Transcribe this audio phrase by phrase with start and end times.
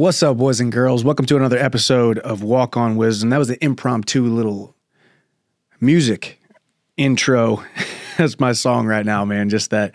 [0.00, 1.04] What's up, boys and girls?
[1.04, 3.28] Welcome to another episode of Walk on Wisdom.
[3.28, 4.74] That was the impromptu little
[5.78, 6.40] music
[6.96, 7.62] intro.
[8.16, 9.50] That's my song right now, man.
[9.50, 9.92] Just that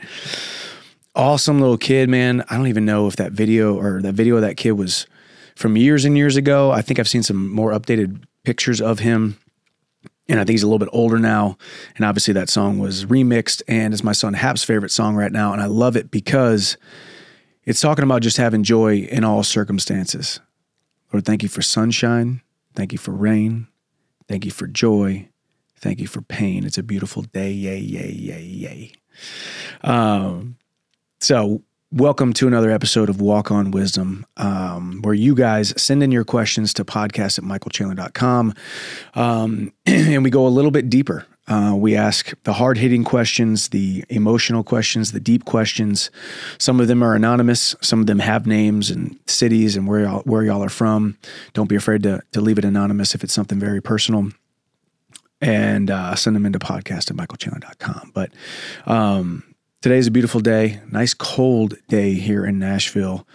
[1.16, 2.44] awesome little kid, man.
[2.52, 5.08] I don't even know if that video or that video of that kid was
[5.56, 6.70] from years and years ago.
[6.70, 9.40] I think I've seen some more updated pictures of him.
[10.30, 11.58] And I think he's a little bit older now.
[11.96, 15.52] And obviously, that song was remixed and is my son Hap's favorite song right now.
[15.52, 16.78] And I love it because
[17.66, 20.40] it's talking about just having joy in all circumstances.
[21.12, 22.42] Lord, thank you for sunshine.
[22.76, 23.68] Thank you for rain.
[24.28, 25.30] Thank you for joy.
[25.78, 26.66] Thank you for pain.
[26.66, 27.52] It's a beautiful day.
[27.52, 28.92] Yay, yay, yay, yay.
[29.82, 30.58] Um,
[31.20, 36.12] so, welcome to another episode of Walk on Wisdom, um, where you guys send in
[36.12, 38.54] your questions to podcast at michaelchandler.com.
[39.14, 41.26] Um, and we go a little bit deeper.
[41.48, 46.10] Uh, we ask the hard hitting questions, the emotional questions, the deep questions.
[46.58, 47.76] Some of them are anonymous.
[47.82, 51.18] Some of them have names and cities and where y'all, where y'all are from.
[51.54, 54.32] Don't be afraid to, to leave it anonymous if it's something very personal
[55.42, 58.12] and uh, send them into podcast at michaelchandler.com.
[58.14, 58.32] But
[58.88, 59.44] um,
[59.84, 63.28] is a beautiful day, nice cold day here in Nashville.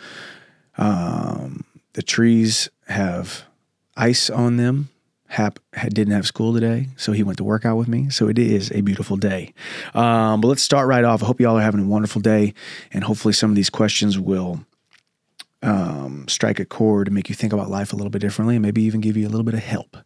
[0.76, 3.44] Um, the trees have
[3.96, 4.88] ice on them.
[5.30, 8.10] Hap didn't have school today, so he went to work out with me.
[8.10, 9.54] So it is a beautiful day.
[9.94, 11.22] Um, but let's start right off.
[11.22, 12.52] I hope you all are having a wonderful day,
[12.92, 14.64] and hopefully some of these questions will
[15.62, 18.62] um, strike a chord and make you think about life a little bit differently, and
[18.62, 19.96] maybe even give you a little bit of help,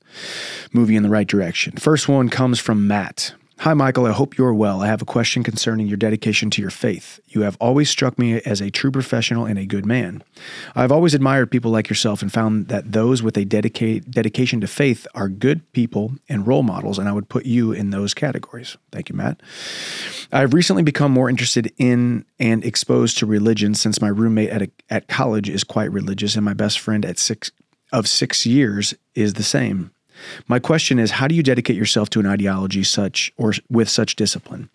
[0.74, 1.72] move you in the right direction.
[1.78, 3.32] First one comes from Matt.
[3.64, 4.04] Hi, Michael.
[4.04, 4.82] I hope you're well.
[4.82, 7.18] I have a question concerning your dedication to your faith.
[7.28, 10.22] You have always struck me as a true professional and a good man.
[10.74, 15.06] I've always admired people like yourself and found that those with a dedication to faith
[15.14, 18.76] are good people and role models, and I would put you in those categories.
[18.92, 19.40] Thank you, Matt.
[20.30, 24.70] I've recently become more interested in and exposed to religion since my roommate at, a,
[24.90, 27.50] at college is quite religious, and my best friend at six
[27.94, 29.93] of six years is the same.
[30.48, 34.16] My question is how do you dedicate yourself to an ideology such or with such
[34.16, 34.70] discipline?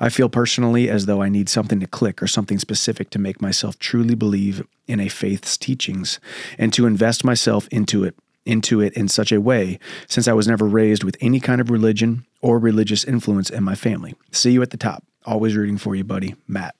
[0.00, 3.40] I feel personally as though I need something to click or something specific to make
[3.40, 6.20] myself truly believe in a faith's teachings
[6.58, 8.14] and to invest myself into it
[8.46, 9.78] into it in such a way
[10.08, 13.74] since I was never raised with any kind of religion or religious influence in my
[13.74, 14.14] family.
[14.32, 15.04] See you at the top.
[15.26, 16.74] Always rooting for you, buddy, Matt.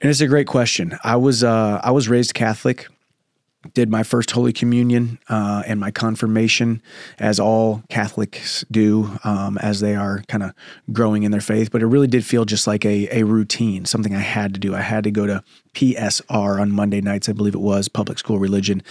[0.00, 0.98] And it's a great question.
[1.04, 2.88] I was uh, I was raised Catholic
[3.74, 6.82] did my first Holy Communion uh, and my confirmation,
[7.18, 10.52] as all Catholics do um, as they are kind of
[10.92, 11.70] growing in their faith.
[11.70, 14.74] But it really did feel just like a, a routine, something I had to do.
[14.74, 15.42] I had to go to
[15.74, 18.82] PSR on Monday nights, I believe it was, public school religion,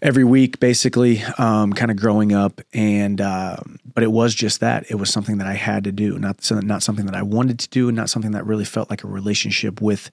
[0.00, 2.60] every week, basically, um, kind of growing up.
[2.72, 3.56] And, uh,
[3.94, 4.90] but it was just that.
[4.90, 7.68] It was something that I had to do, not, not something that I wanted to
[7.68, 10.10] do, and not something that really felt like a relationship with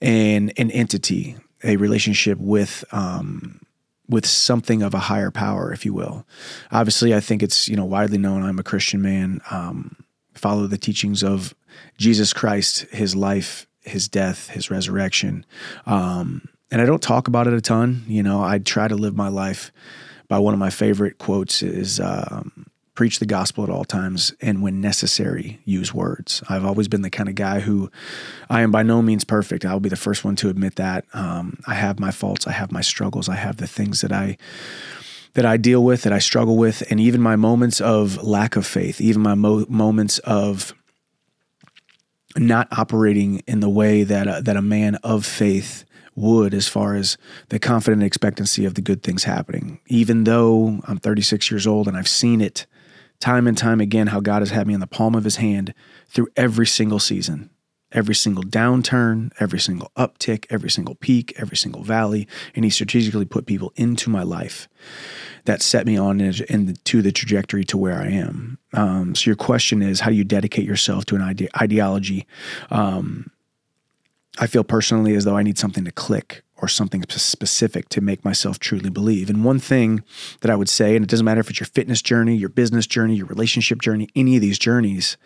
[0.00, 3.60] an, an entity a relationship with um,
[4.08, 6.26] with something of a higher power, if you will.
[6.70, 8.42] Obviously, I think it's you know widely known.
[8.42, 9.40] I'm a Christian man.
[9.50, 9.96] Um,
[10.34, 11.54] follow the teachings of
[11.98, 15.46] Jesus Christ, His life, His death, His resurrection,
[15.86, 18.04] um, and I don't talk about it a ton.
[18.06, 19.72] You know, I try to live my life
[20.28, 24.62] by one of my favorite quotes is um, preach the gospel at all times, and
[24.62, 26.42] when necessary, use words.
[26.48, 27.90] I've always been the kind of guy who
[28.50, 29.64] I am by no means perfect.
[29.64, 31.06] I'll be the first one to admit that.
[31.14, 34.36] Um, I have my faults, I have my struggles, I have the things that I
[35.34, 38.66] that I deal with, that I struggle with, and even my moments of lack of
[38.66, 40.74] faith, even my mo- moments of
[42.36, 47.16] not operating in the way that that a man of faith would as far as
[47.48, 49.80] the confident expectancy of the good things happening.
[49.86, 52.66] Even though I'm 36 years old and I've seen it
[53.22, 55.72] time and time again how God has had me in the palm of his hand
[56.08, 57.50] through every single season,
[57.92, 62.26] every single downturn, every single uptick, every single peak, every single valley.
[62.56, 64.68] And he strategically put people into my life
[65.44, 68.58] that set me on into the trajectory to where I am.
[68.74, 72.26] Um, so your question is, how do you dedicate yourself to an ide- ideology?
[72.70, 73.30] Um,
[74.38, 78.24] I feel personally as though I need something to click or something specific to make
[78.24, 79.28] myself truly believe.
[79.28, 80.04] And one thing
[80.40, 82.86] that I would say, and it doesn't matter if it's your fitness journey, your business
[82.86, 85.16] journey, your relationship journey, any of these journeys,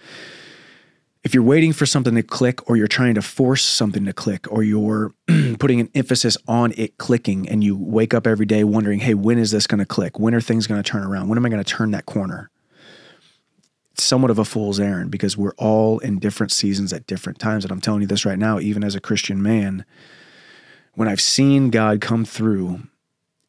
[1.24, 4.50] if you're waiting for something to click or you're trying to force something to click
[4.50, 5.12] or you're
[5.58, 9.36] putting an emphasis on it clicking and you wake up every day wondering, hey, when
[9.36, 10.18] is this going to click?
[10.18, 11.28] When are things going to turn around?
[11.28, 12.50] When am I going to turn that corner?
[13.92, 17.64] It's somewhat of a fool's errand because we're all in different seasons at different times.
[17.64, 19.84] And I'm telling you this right now, even as a Christian man,
[20.96, 22.80] when I've seen God come through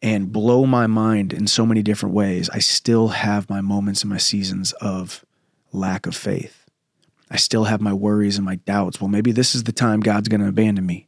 [0.02, 4.12] and blow my mind in so many different ways, I still have my moments and
[4.12, 5.26] my seasons of
[5.72, 6.66] lack of faith.
[7.32, 9.02] I still have my worries and my doubts.
[9.02, 11.08] Well, maybe this is the time God's going to abandon me.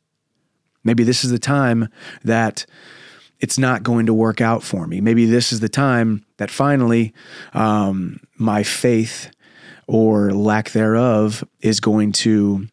[0.84, 1.90] Maybe this is the time
[2.24, 2.66] that
[3.42, 5.02] it's not going to work out for me.
[5.02, 7.14] Maybe this is the time that finally
[7.54, 9.30] um, my faith
[9.88, 12.68] or lack thereof is going to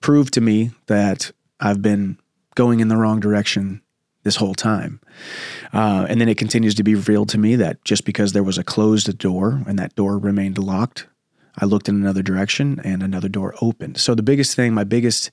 [0.00, 2.18] prove to me that I've been
[2.58, 3.80] going in the wrong direction
[4.24, 5.00] this whole time.
[5.72, 8.58] Uh, and then it continues to be revealed to me that just because there was
[8.58, 11.06] a closed door and that door remained locked,
[11.56, 13.98] I looked in another direction and another door opened.
[13.98, 15.30] So the biggest thing, my biggest,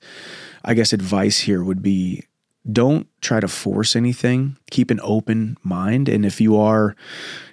[0.64, 2.22] I guess, advice here would be
[2.70, 4.56] don't try to force anything.
[4.70, 6.08] Keep an open mind.
[6.08, 6.94] And if you are,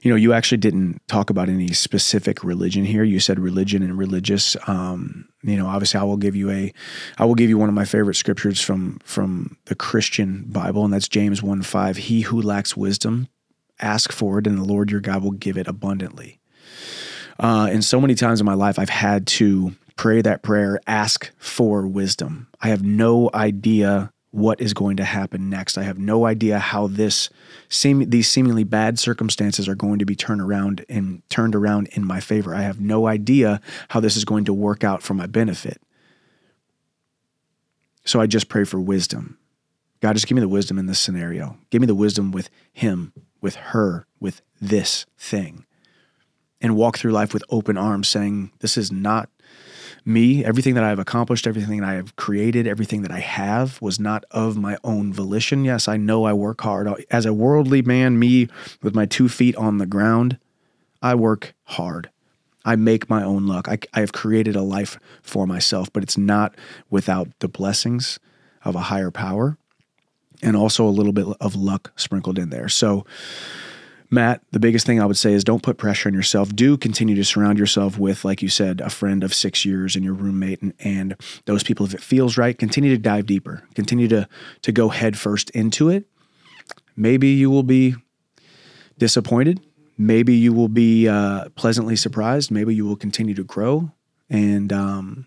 [0.03, 3.03] you know, you actually didn't talk about any specific religion here.
[3.03, 4.55] You said religion and religious.
[4.67, 6.73] Um, you know, obviously, I will give you a,
[7.17, 10.93] I will give you one of my favorite scriptures from from the Christian Bible, and
[10.93, 11.97] that's James one five.
[11.97, 13.27] He who lacks wisdom,
[13.79, 16.39] ask for it, and the Lord your God will give it abundantly.
[17.39, 21.31] Uh, and so many times in my life, I've had to pray that prayer, ask
[21.37, 22.47] for wisdom.
[22.61, 25.77] I have no idea what is going to happen next.
[25.77, 27.29] I have no idea how this
[27.69, 32.03] seem these seemingly bad circumstances are going to be turned around and turned around in
[32.03, 32.55] my favor.
[32.55, 35.79] I have no idea how this is going to work out for my benefit.
[38.05, 39.37] So I just pray for wisdom.
[40.01, 41.59] God, just give me the wisdom in this scenario.
[41.69, 45.67] Give me the wisdom with him, with her, with this thing.
[46.59, 49.29] And walk through life with open arms saying, This is not
[50.05, 53.99] me, everything that I've accomplished, everything that I have created, everything that I have was
[53.99, 55.63] not of my own volition.
[55.63, 56.87] Yes, I know I work hard.
[57.09, 58.47] As a worldly man, me
[58.81, 60.37] with my two feet on the ground,
[61.01, 62.09] I work hard.
[62.65, 63.67] I make my own luck.
[63.67, 66.55] I, I have created a life for myself, but it's not
[66.89, 68.19] without the blessings
[68.63, 69.57] of a higher power
[70.41, 72.69] and also a little bit of luck sprinkled in there.
[72.69, 73.05] So,
[74.13, 76.55] Matt, the biggest thing I would say is don't put pressure on yourself.
[76.55, 80.05] Do continue to surround yourself with, like you said, a friend of six years and
[80.05, 81.15] your roommate and, and
[81.45, 81.85] those people.
[81.87, 83.63] If it feels right, continue to dive deeper.
[83.73, 84.29] Continue to
[84.61, 86.05] to go head first into it.
[86.95, 87.95] Maybe you will be
[88.99, 89.59] disappointed.
[89.97, 92.51] Maybe you will be uh, pleasantly surprised.
[92.51, 93.91] Maybe you will continue to grow
[94.29, 95.25] and um,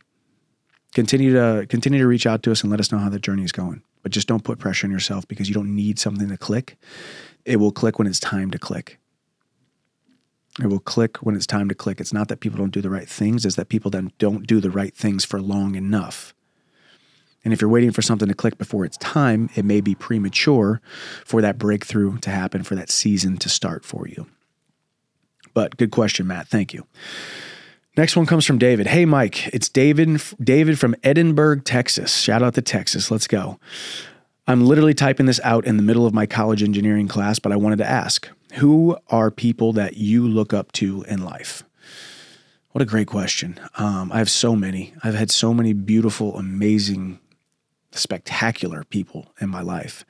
[0.94, 3.42] continue to continue to reach out to us and let us know how the journey
[3.42, 3.82] is going.
[4.04, 6.78] But just don't put pressure on yourself because you don't need something to click
[7.46, 8.98] it will click when it's time to click.
[10.60, 12.00] It will click when it's time to click.
[12.00, 14.60] It's not that people don't do the right things, it's that people then don't do
[14.60, 16.34] the right things for long enough.
[17.44, 20.80] And if you're waiting for something to click before it's time, it may be premature
[21.24, 24.26] for that breakthrough to happen, for that season to start for you.
[25.54, 26.48] But good question, Matt.
[26.48, 26.86] Thank you.
[27.96, 28.88] Next one comes from David.
[28.88, 30.20] Hey, Mike, it's David.
[30.42, 32.16] David from Edinburg, Texas.
[32.16, 33.10] Shout out to Texas.
[33.10, 33.60] Let's go.
[34.48, 37.56] I'm literally typing this out in the middle of my college engineering class, but I
[37.56, 41.64] wanted to ask who are people that you look up to in life?
[42.70, 43.58] What a great question.
[43.76, 44.94] Um, I have so many.
[45.02, 47.18] I've had so many beautiful, amazing,
[47.90, 50.04] spectacular people in my life.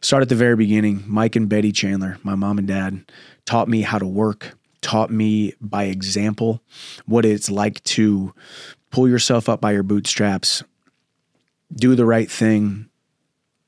[0.00, 1.02] Start at the very beginning.
[1.06, 3.10] Mike and Betty Chandler, my mom and dad,
[3.44, 6.62] taught me how to work, taught me by example
[7.06, 8.34] what it's like to
[8.90, 10.62] pull yourself up by your bootstraps,
[11.74, 12.89] do the right thing,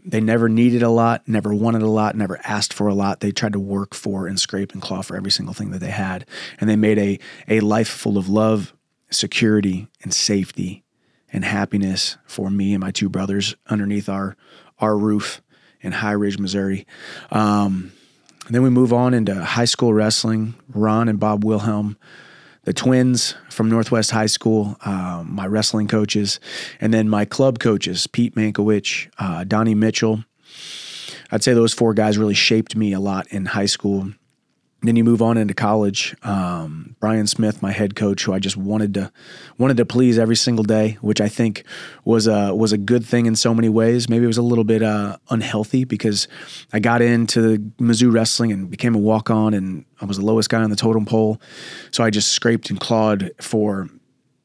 [0.04, 3.20] they never needed a lot, never wanted a lot, never asked for a lot.
[3.20, 5.90] They tried to work for and scrape and claw for every single thing that they
[5.90, 6.26] had.
[6.58, 7.18] And they made a,
[7.48, 8.74] a life full of love,
[9.10, 10.84] security, and safety
[11.32, 14.36] and happiness for me and my two brothers underneath our,
[14.78, 15.40] our roof
[15.80, 16.86] in High Ridge, Missouri.
[17.30, 17.92] Um,
[18.50, 20.54] then we move on into high school wrestling.
[20.68, 21.96] Ron and Bob Wilhelm
[22.64, 26.40] the twins from Northwest High School, um, my wrestling coaches,
[26.80, 30.24] and then my club coaches, Pete Mankowicz, uh, Donnie Mitchell.
[31.30, 34.12] I'd say those four guys really shaped me a lot in high school
[34.82, 36.14] then you move on into college.
[36.24, 39.12] Um, Brian Smith, my head coach, who I just wanted to
[39.58, 41.64] wanted to please every single day, which I think
[42.04, 44.08] was a was a good thing in so many ways.
[44.08, 46.26] Maybe it was a little bit uh, unhealthy because
[46.72, 50.50] I got into Mizzou wrestling and became a walk on, and I was the lowest
[50.50, 51.40] guy on the totem pole.
[51.92, 53.88] So I just scraped and clawed for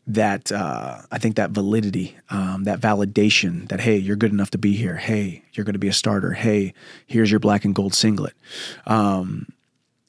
[0.05, 0.51] that.
[0.51, 4.73] Uh, I think that validity, um, that validation, that hey, you're good enough to be
[4.73, 4.97] here.
[4.97, 6.33] Hey, you're going to be a starter.
[6.33, 6.73] Hey,
[7.07, 8.33] here's your black and gold singlet.
[8.85, 9.47] Um,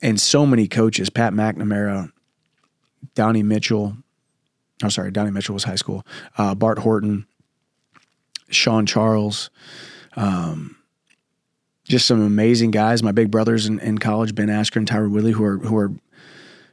[0.01, 2.13] and so many coaches, Pat McNamara,
[3.15, 3.97] Donnie Mitchell.
[4.83, 6.07] I'm sorry, Donnie Mitchell was high school.
[6.37, 7.27] Uh, Bart Horton,
[8.49, 9.51] Sean Charles,
[10.17, 10.77] um,
[11.85, 13.03] just some amazing guys.
[13.03, 15.93] My big brothers in, in college, Ben Askren, Tyler Willie, who are who are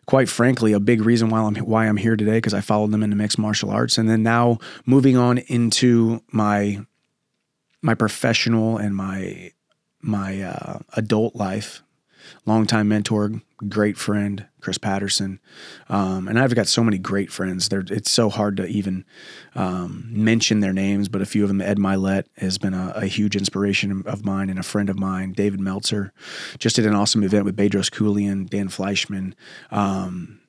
[0.06, 3.02] quite frankly a big reason why I'm why I'm here today because I followed them
[3.02, 6.86] into mixed martial arts, and then now moving on into my
[7.82, 9.52] my professional and my
[10.02, 11.82] my uh, adult life
[12.46, 15.40] longtime mentor great friend, Chris Patterson,
[15.90, 17.70] um, and I've got so many great friends.
[17.70, 19.06] They're, it's so hard to even
[19.56, 21.62] um, mention their names, but a few of them.
[21.62, 25.34] Ed Mylett has been a, a, huge inspiration of mine and a friend of mine.
[25.34, 26.12] David Meltzer
[26.60, 29.34] just did an awesome event with Bedros Keuilian, Dan Fleyshman.
[29.72, 30.42] Um,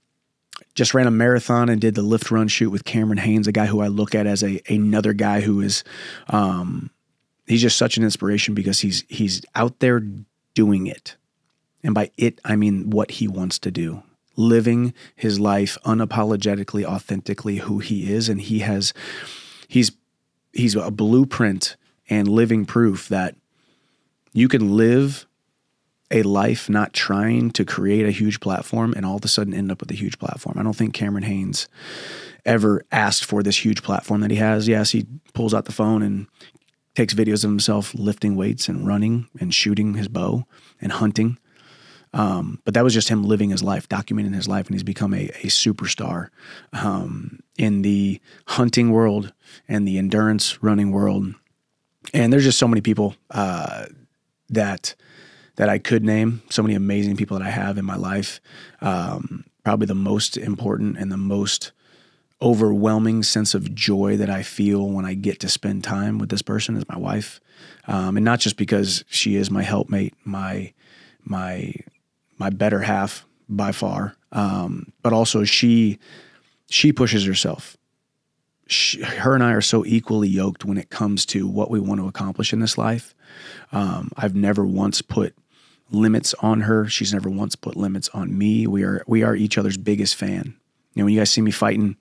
[0.75, 3.67] just ran a marathon and did the lift run shoot with Cameron Hanes, a guy
[3.67, 5.85] who I look at as a another guy who is
[6.29, 6.91] um,
[7.47, 10.03] he's just such an inspiration because he's he's out there
[10.55, 11.17] doing it.
[11.87, 14.03] And by it I mean what he wants to do.
[14.35, 18.93] Living his life unapologetically, authentically who he is and he has
[19.69, 19.93] he's
[20.53, 21.77] he's a blueprint
[22.11, 23.37] and living proof that
[24.33, 25.27] you can live
[26.11, 29.71] a life not trying to create a huge platform and all of a sudden end
[29.71, 30.57] up with a huge platform.
[30.59, 31.69] I don't think Cameron Hanes
[32.45, 34.67] ever asked for this huge platform that he has.
[34.67, 36.27] Yes, he pulls out the phone and
[36.97, 40.47] takes videos of himself lifting weights and running and shooting his bow
[40.81, 41.39] and hunting.
[42.17, 45.13] Um, but that was just him living his life, documenting his life, and he's become
[45.13, 46.31] a, a superstar
[46.73, 49.35] um, in the hunting world
[49.69, 51.35] and the endurance running world.
[52.15, 53.87] And there's just so many people uh,
[54.49, 54.95] that
[55.57, 56.43] that I could name.
[56.49, 58.41] So many amazing people that I have in my life.
[58.81, 61.73] Um, probably the most important and the most
[62.41, 66.43] overwhelming sense of joy that I feel when I get to spend time with this
[66.43, 67.41] person is my wife,
[67.87, 70.73] um, and not just because she is my helpmate, my
[71.23, 71.75] my
[72.39, 75.99] my better half by far, um, but also she
[76.69, 77.77] she pushes herself.
[78.67, 82.01] She, her and I are so equally yoked when it comes to what we want
[82.01, 83.15] to accomplish in this life.
[83.71, 85.37] Um, I've never once put
[85.91, 86.89] limits on her.
[86.89, 88.67] She's never once put limits on me.
[88.67, 90.57] We are we are each other's biggest fan.
[90.95, 91.97] You know, when you guys see me fighting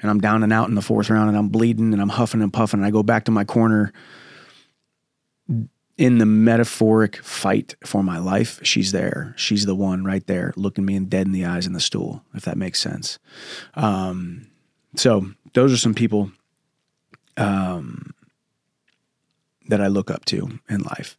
[0.00, 2.42] and I'm down and out in the fourth round and I'm bleeding and I'm huffing
[2.42, 3.92] and puffing and I go back to my corner
[5.96, 9.34] in the metaphoric fight for my life, she's there.
[9.36, 12.22] She's the one right there looking me in dead in the eyes in the stool,
[12.34, 13.18] if that makes sense.
[13.74, 14.48] Um,
[14.96, 16.32] so those are some people
[17.36, 18.12] um,
[19.68, 21.16] that I look up to in life.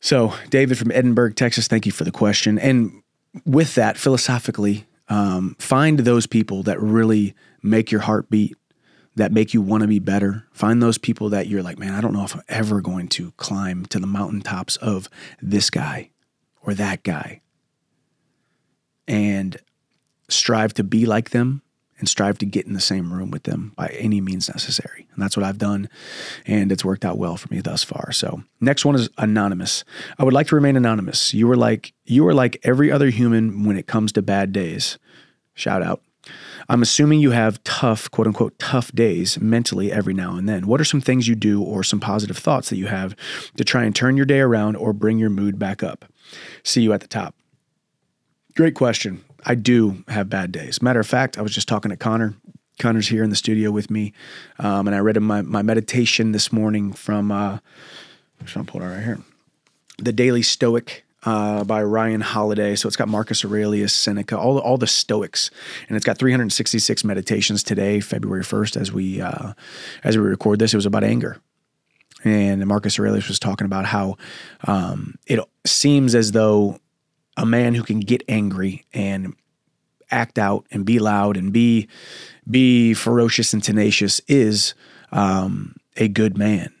[0.00, 2.58] So, David from Edinburg, Texas, thank you for the question.
[2.58, 3.02] And
[3.46, 8.56] with that, philosophically, um, find those people that really make your heart beat,
[9.16, 10.46] that make you want to be better.
[10.52, 13.32] Find those people that you're like, man, I don't know if I'm ever going to
[13.32, 15.08] climb to the mountaintops of
[15.40, 16.10] this guy
[16.62, 17.40] or that guy.
[19.06, 19.56] And
[20.28, 21.62] strive to be like them
[21.98, 25.06] and strive to get in the same room with them by any means necessary.
[25.12, 25.88] And that's what I've done.
[26.46, 28.10] And it's worked out well for me thus far.
[28.10, 29.84] So next one is anonymous.
[30.18, 31.32] I would like to remain anonymous.
[31.32, 34.98] You are like you are like every other human when it comes to bad days.
[35.54, 36.02] Shout out.
[36.68, 40.66] I'm assuming you have tough, quote unquote, tough days mentally every now and then.
[40.66, 43.16] What are some things you do or some positive thoughts that you have
[43.56, 46.04] to try and turn your day around or bring your mood back up?
[46.62, 47.34] See you at the top.
[48.54, 49.24] Great question.
[49.44, 50.82] I do have bad days.
[50.82, 52.34] Matter of fact, I was just talking to Connor.
[52.78, 54.12] Connor's here in the studio with me,
[54.58, 57.30] um, and I read him my, my meditation this morning from.
[57.30, 57.58] Uh,
[58.40, 59.20] I'm trying to pull it out right here.
[59.98, 62.74] The Daily Stoic uh, by Ryan Holiday.
[62.74, 65.50] So it's got Marcus Aurelius, Seneca, all all the Stoics,
[65.88, 69.52] and it's got 366 meditations today, February 1st, as we uh,
[70.04, 70.72] as we record this.
[70.74, 71.38] It was about anger,
[72.24, 74.16] and Marcus Aurelius was talking about how
[74.66, 76.78] um, it seems as though
[77.36, 79.34] a man who can get angry and
[80.10, 81.88] act out and be loud and be
[82.48, 84.74] be ferocious and tenacious is
[85.10, 86.72] um, a good man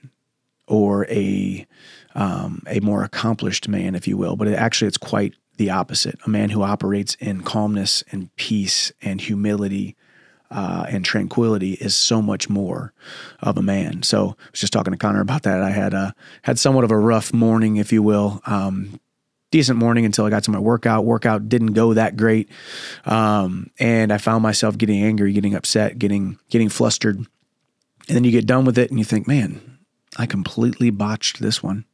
[0.66, 1.66] or a
[2.14, 4.36] um, a more accomplished man, if you will.
[4.36, 6.18] But it, actually, it's quite the opposite.
[6.26, 9.96] A man who operates in calmness and peace and humility
[10.52, 12.92] uh, and tranquility is so much more
[13.40, 14.02] of a man.
[14.02, 15.62] So I was just talking to Connor about that.
[15.62, 18.42] I had a had somewhat of a rough morning, if you will.
[18.44, 19.00] Um,
[19.50, 21.04] decent morning until I got to my workout.
[21.04, 22.50] Workout didn't go that great,
[23.04, 27.16] um, and I found myself getting angry, getting upset, getting getting flustered.
[27.16, 29.78] And then you get done with it, and you think, "Man,
[30.18, 31.86] I completely botched this one."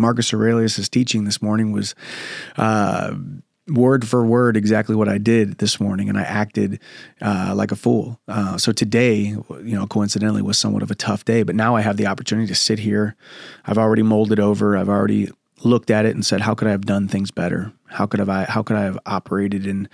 [0.00, 1.94] Marcus Aurelius' teaching this morning was
[2.56, 3.14] uh,
[3.68, 6.80] word for word exactly what I did this morning, and I acted
[7.20, 8.18] uh, like a fool.
[8.26, 11.82] Uh, so today, you know, coincidentally, was somewhat of a tough day, but now I
[11.82, 13.14] have the opportunity to sit here.
[13.66, 14.76] I've already molded over.
[14.76, 15.30] I've already
[15.62, 17.72] looked at it and said, how could I have done things better?
[17.88, 19.88] How could have I how could I have operated in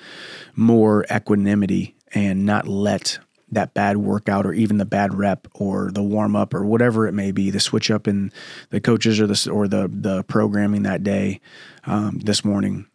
[0.54, 3.18] more equanimity and not let
[3.50, 7.12] that bad workout or even the bad rep or the warm up or whatever it
[7.12, 8.32] may be, the switch up in
[8.70, 11.40] the coaches or the or the the programming that day,
[11.86, 12.86] um, this morning,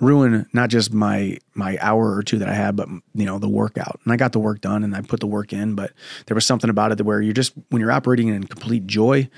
[0.00, 3.48] ruin not just my my hour or two that I had, but you know the
[3.48, 4.00] workout.
[4.04, 5.92] And I got the work done and I put the work in, but
[6.26, 9.28] there was something about it where you're just when you're operating in complete joy,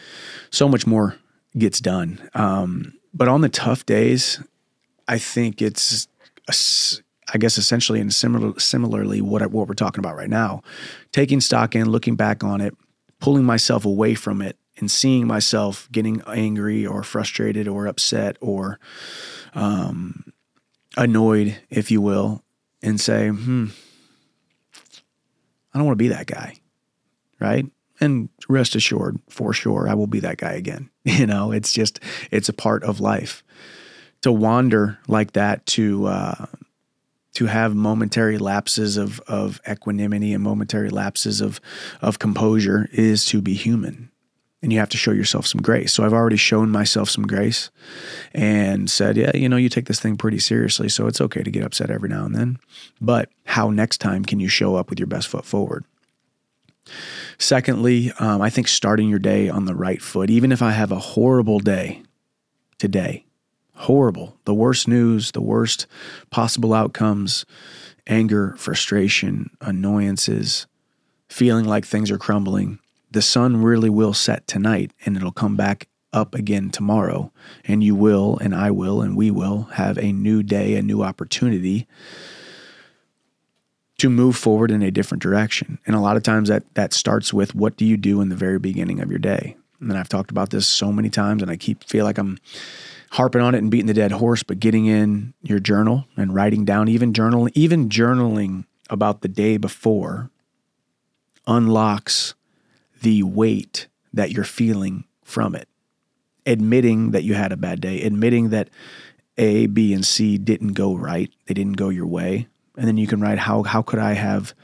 [0.51, 1.17] so much more
[1.59, 2.31] gets done.
[2.35, 4.43] Um, but on the tough days,
[5.07, 6.09] I think it's,
[7.33, 10.63] I guess, essentially and similar, similarly what what we're talking about right now,
[11.13, 12.75] taking stock in, looking back on it,
[13.21, 18.79] pulling myself away from it, and seeing myself getting angry or frustrated or upset or
[19.55, 20.33] um,
[20.97, 22.43] annoyed, if you will,
[22.83, 23.67] and say, hmm,
[25.73, 26.57] I don't want to be that guy,
[27.41, 27.67] right?
[28.01, 30.91] And rest assured, for sure, I will be that guy again.
[31.05, 31.99] You know, it's just,
[32.31, 33.43] it's a part of life.
[34.21, 36.47] To wander like that, to, uh,
[37.35, 41.61] to have momentary lapses of, of equanimity and momentary lapses of,
[42.01, 44.11] of composure is to be human
[44.63, 45.93] and you have to show yourself some grace.
[45.93, 47.71] So I've already shown myself some grace
[48.33, 50.89] and said, yeah, you know, you take this thing pretty seriously.
[50.89, 52.59] So it's okay to get upset every now and then.
[53.01, 55.85] But how next time can you show up with your best foot forward?
[57.39, 60.93] Secondly, um, I think starting your day on the right foot, even if I have
[60.93, 62.03] a horrible day
[62.79, 63.25] today,
[63.83, 65.87] horrible, the worst news, the worst
[66.31, 67.45] possible outcomes,
[68.07, 70.67] anger, frustration, annoyances,
[71.29, 72.79] feeling like things are crumbling
[73.13, 77.31] the sun really will set tonight and it'll come back up again tomorrow.
[77.65, 81.03] And you will, and I will, and we will have a new day, a new
[81.03, 81.87] opportunity
[83.99, 85.79] to move forward in a different direction.
[85.87, 88.37] And a lot of times that that starts with what do you do in the
[88.37, 89.57] very beginning of your day?
[89.81, 92.39] And I've talked about this so many times and I keep feel like I'm
[93.13, 96.65] harping on it and beating the dead horse, but getting in your journal and writing
[96.65, 100.31] down even journaling, even journaling about the day before
[101.47, 102.35] unlocks
[103.03, 105.69] the weight that you're feeling from it.
[106.47, 108.71] Admitting that you had a bad day, admitting that
[109.37, 112.49] A, B, and C didn't go right, they didn't go your way.
[112.79, 114.55] And then you can write, how, how could I have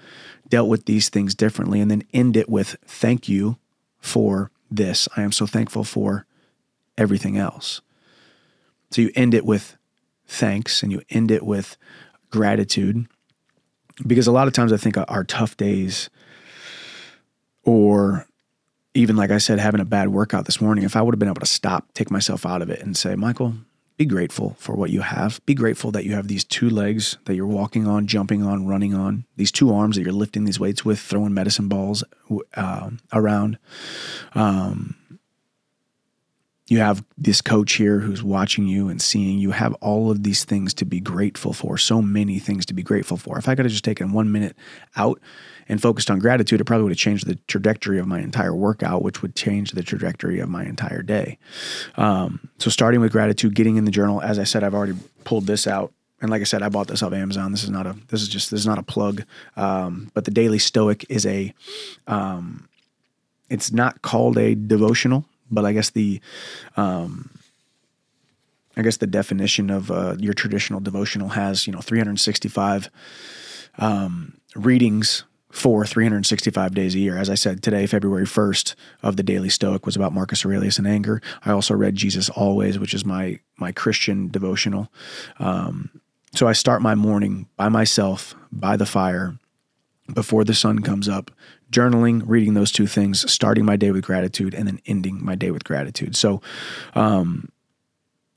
[0.48, 1.82] dealt with these things differently?
[1.82, 3.58] And then end it with, thank you
[3.98, 5.06] for this.
[5.18, 6.24] I am so thankful for
[6.96, 7.82] everything else.
[8.90, 9.76] So you end it with
[10.26, 11.76] thanks and you end it with
[12.30, 13.06] gratitude.
[14.06, 16.08] Because a lot of times I think our tough days
[17.64, 18.26] or
[18.94, 21.28] even like I said, having a bad workout this morning, if I would have been
[21.28, 23.54] able to stop, take myself out of it and say, Michael,
[23.96, 25.44] be grateful for what you have.
[25.44, 28.94] Be grateful that you have these two legs that you're walking on, jumping on, running
[28.94, 32.04] on, these two arms that you're lifting these weights with, throwing medicine balls
[32.54, 33.58] uh, around.
[34.34, 34.94] Um,
[36.68, 40.44] you have this coach here who's watching you and seeing you have all of these
[40.44, 43.38] things to be grateful for, so many things to be grateful for.
[43.38, 44.54] If I could have just taken one minute
[44.94, 45.18] out
[45.66, 49.02] and focused on gratitude, it probably would have changed the trajectory of my entire workout,
[49.02, 51.38] which would change the trajectory of my entire day.
[51.96, 54.20] Um, so, starting with gratitude, getting in the journal.
[54.20, 55.92] As I said, I've already pulled this out.
[56.20, 57.52] And like I said, I bought this off Amazon.
[57.52, 57.96] This is not a.
[58.08, 58.50] This is just.
[58.50, 59.24] This is not a plug.
[59.56, 61.54] Um, but the Daily Stoic is a.
[62.06, 62.68] Um,
[63.48, 66.20] it's not called a devotional, but I guess the.
[66.76, 67.30] Um,
[68.76, 72.88] I guess the definition of uh, your traditional devotional has you know 365
[73.78, 77.16] um, readings for 365 days a year.
[77.16, 80.86] As I said today, February 1st of the Daily Stoic was about Marcus Aurelius and
[80.86, 81.20] anger.
[81.44, 84.92] I also read Jesus Always, which is my my Christian devotional.
[85.38, 86.00] Um,
[86.34, 89.38] so I start my morning by myself by the fire
[90.12, 91.30] before the sun comes up,
[91.70, 95.50] journaling, reading those two things, starting my day with gratitude, and then ending my day
[95.50, 96.16] with gratitude.
[96.16, 96.40] So,
[96.94, 97.48] um,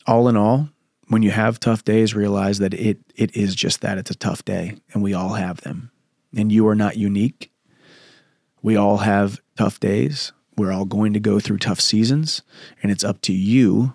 [0.08, 0.70] all in all,
[1.08, 4.44] when you have tough days, realize that it it is just that it's a tough
[4.44, 5.92] day, and we all have them
[6.36, 7.52] and you are not unique.
[8.62, 10.32] We all have tough days.
[10.58, 12.42] We're all going to go through tough seasons,
[12.82, 13.94] and it's up to you.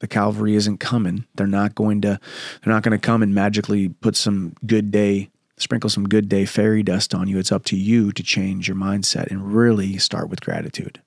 [0.00, 1.26] The Calvary isn't coming.
[1.34, 2.18] They're not going to
[2.62, 5.30] they're not going to come and magically put some good day
[5.62, 7.38] sprinkle some good day fairy dust on you.
[7.38, 11.00] It's up to you to change your mindset and really start with gratitude.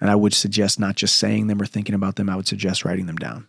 [0.00, 2.84] And I would suggest not just saying them or thinking about them, I would suggest
[2.84, 3.46] writing them down.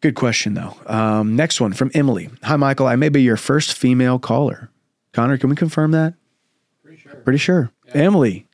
[0.00, 0.76] Good question, though.
[0.86, 2.30] Um, next one from Emily.
[2.42, 2.86] Hi, Michael.
[2.86, 4.70] I may be your first female caller.
[5.12, 6.14] Connor, can we confirm that?
[6.82, 7.14] Pretty sure.
[7.16, 7.70] Pretty sure.
[7.86, 8.02] Yeah.
[8.02, 8.46] Emily.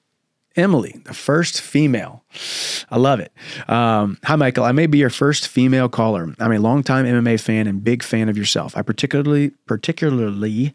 [0.57, 2.25] Emily, the first female.
[2.91, 3.31] I love it.
[3.69, 4.65] Um, hi, Michael.
[4.65, 6.35] I may be your first female caller.
[6.39, 8.77] I'm a longtime MMA fan and big fan of yourself.
[8.77, 10.73] I particularly, particularly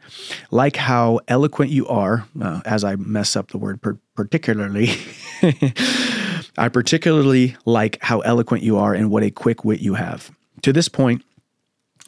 [0.52, 2.26] like how eloquent you are.
[2.40, 4.90] Uh, as I mess up the word per- particularly,
[6.58, 10.30] I particularly like how eloquent you are and what a quick wit you have.
[10.62, 11.24] To this point,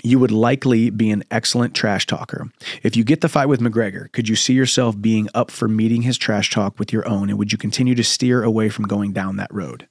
[0.03, 2.49] you would likely be an excellent trash talker.
[2.83, 6.01] If you get the fight with McGregor, could you see yourself being up for meeting
[6.01, 9.13] his trash talk with your own, and would you continue to steer away from going
[9.13, 9.87] down that road?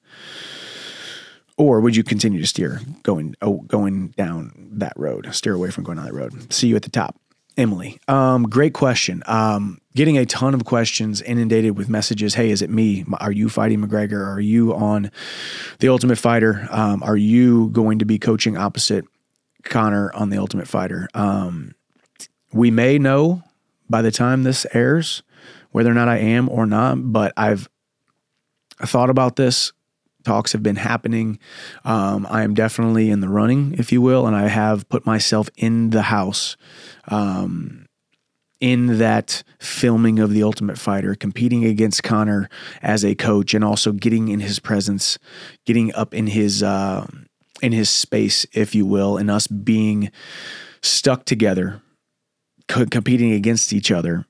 [1.56, 5.84] Or would you continue to steer going oh, going down that road, steer away from
[5.84, 6.52] going down that road?
[6.52, 7.16] See you at the top.
[7.56, 9.22] Emily, um, great question.
[9.26, 12.34] Um, getting a ton of questions inundated with messages.
[12.34, 13.04] Hey, is it me?
[13.20, 14.26] Are you fighting McGregor?
[14.26, 15.10] Are you on
[15.80, 16.66] the Ultimate Fighter?
[16.70, 19.04] Um, are you going to be coaching opposite
[19.64, 21.08] Conor on the Ultimate Fighter?
[21.14, 21.74] Um,
[22.52, 23.42] we may know
[23.88, 25.22] by the time this airs
[25.70, 27.68] whether or not I am or not, but I've
[28.80, 29.72] thought about this.
[30.24, 31.38] Talks have been happening.
[31.84, 35.48] Um, I am definitely in the running, if you will, and I have put myself
[35.56, 36.56] in the house
[37.08, 37.86] um,
[38.60, 42.48] in that filming of The Ultimate Fighter, competing against Conor
[42.80, 45.18] as a coach, and also getting in his presence,
[45.66, 47.08] getting up in his uh,
[47.62, 50.10] in his space, if you will, and us being
[50.82, 51.80] stuck together,
[52.68, 54.26] co- competing against each other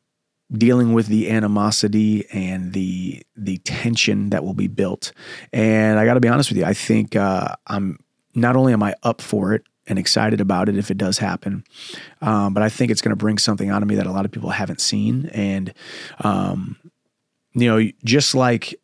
[0.53, 5.13] dealing with the animosity and the the tension that will be built.
[5.53, 7.99] And I got to be honest with you, I think uh, I'm
[8.35, 11.65] not only am I up for it and excited about it if it does happen,
[12.21, 14.25] um, but I think it's going to bring something out of me that a lot
[14.25, 15.27] of people haven't seen.
[15.33, 15.73] And
[16.21, 16.77] um,
[17.55, 18.75] you know, just like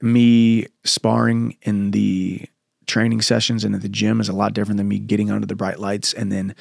[0.00, 2.46] me sparring in the
[2.86, 5.56] training sessions and at the gym is a lot different than me getting under the
[5.56, 6.54] bright lights and then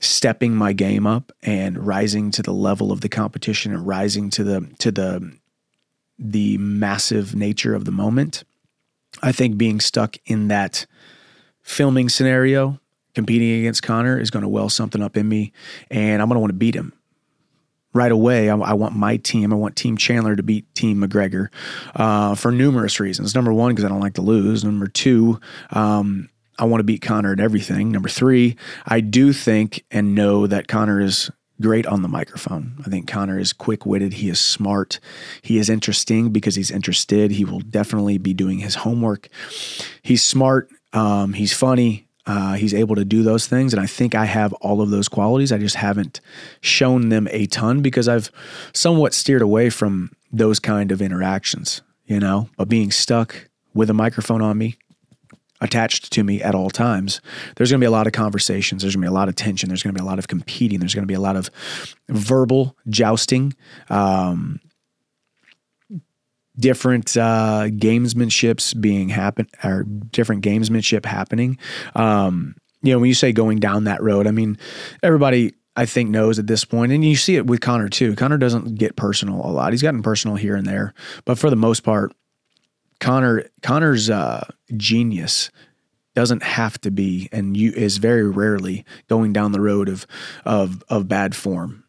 [0.00, 4.44] stepping my game up and rising to the level of the competition and rising to
[4.44, 5.32] the to the
[6.18, 8.44] the massive nature of the moment.
[9.22, 10.86] I think being stuck in that
[11.62, 12.80] filming scenario,
[13.14, 15.52] competing against Conor, is going to well something up in me,
[15.90, 16.92] and I'm going to want to beat him
[17.92, 18.48] right away.
[18.48, 19.52] I, I, want my team.
[19.52, 21.48] I want Team Chandler to beat Team McGregor
[21.94, 23.34] uh, for numerous reasons.
[23.34, 24.64] Number one, because I don't like to lose.
[24.64, 27.90] Number two, um, I want to beat Conor at everything.
[27.90, 32.74] Number three, I do think and know that Conor is great on the microphone.
[32.84, 34.14] I think Conor is quick witted.
[34.14, 34.98] He is smart.
[35.42, 37.30] He is interesting because he's interested.
[37.30, 39.28] He will definitely be doing his homework.
[40.02, 40.68] He's smart.
[40.92, 42.08] Um, he's funny.
[42.24, 43.72] Uh, he's able to do those things.
[43.72, 45.50] And I think I have all of those qualities.
[45.50, 46.20] I just haven't
[46.60, 48.30] shown them a ton because I've
[48.72, 53.94] somewhat steered away from those kind of interactions, you know, but being stuck with a
[53.94, 54.76] microphone on me,
[55.62, 57.20] attached to me at all times,
[57.56, 58.82] there's going to be a lot of conversations.
[58.82, 59.68] There's going to be a lot of tension.
[59.68, 60.80] There's going to be a lot of competing.
[60.80, 61.50] There's going to be a lot of
[62.08, 63.54] verbal jousting,
[63.88, 64.60] um,
[66.56, 71.58] different uh, gamesmanships being happen or different gamesmanship happening.
[71.94, 74.58] Um, you know, when you say going down that road, I mean,
[75.02, 78.14] everybody I think knows at this point, and you see it with Conor too.
[78.14, 79.72] Conor doesn't get personal a lot.
[79.72, 80.92] He's gotten personal here and there,
[81.24, 82.12] but for the most part,
[83.00, 85.50] Conor Conor's uh, genius
[86.14, 90.06] doesn't have to be and you is very rarely going down the road of
[90.44, 91.81] of of bad form.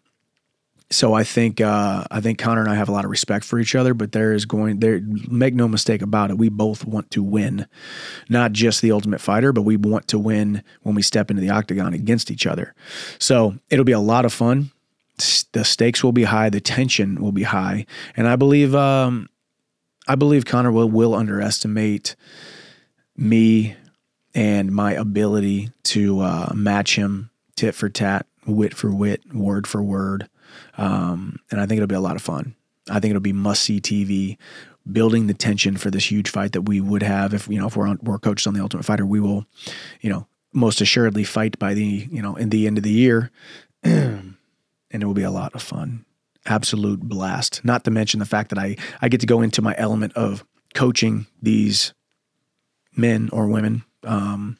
[0.94, 3.60] So I think uh, I think Conor and I have a lot of respect for
[3.60, 6.38] each other, but there is going there make no mistake about it.
[6.38, 7.66] We both want to win,
[8.30, 11.50] not just the Ultimate Fighter, but we want to win when we step into the
[11.50, 12.76] octagon against each other.
[13.18, 14.72] So it'll be a lot of fun.
[15.52, 19.30] The stakes will be high, the tension will be high, and I believe um,
[20.08, 22.16] I believe Conor will, will underestimate
[23.16, 23.76] me
[24.36, 29.82] and my ability to uh, match him tit for tat, wit for wit, word for
[29.82, 30.28] word.
[30.78, 32.56] Um, and I think it'll be a lot of fun.
[32.90, 34.38] I think it'll be must see TV,
[34.92, 37.78] building the tension for this huge fight that we would have if you know if
[37.78, 39.06] we're on, we're coaches on the Ultimate Fighter.
[39.06, 39.46] We will,
[40.02, 43.32] you know, most assuredly fight by the you know in the end of the year,
[43.84, 44.36] and
[44.92, 46.06] it will be a lot of fun
[46.46, 47.64] absolute blast.
[47.64, 50.44] Not to mention the fact that I I get to go into my element of
[50.74, 51.94] coaching these
[52.96, 54.58] men or women um,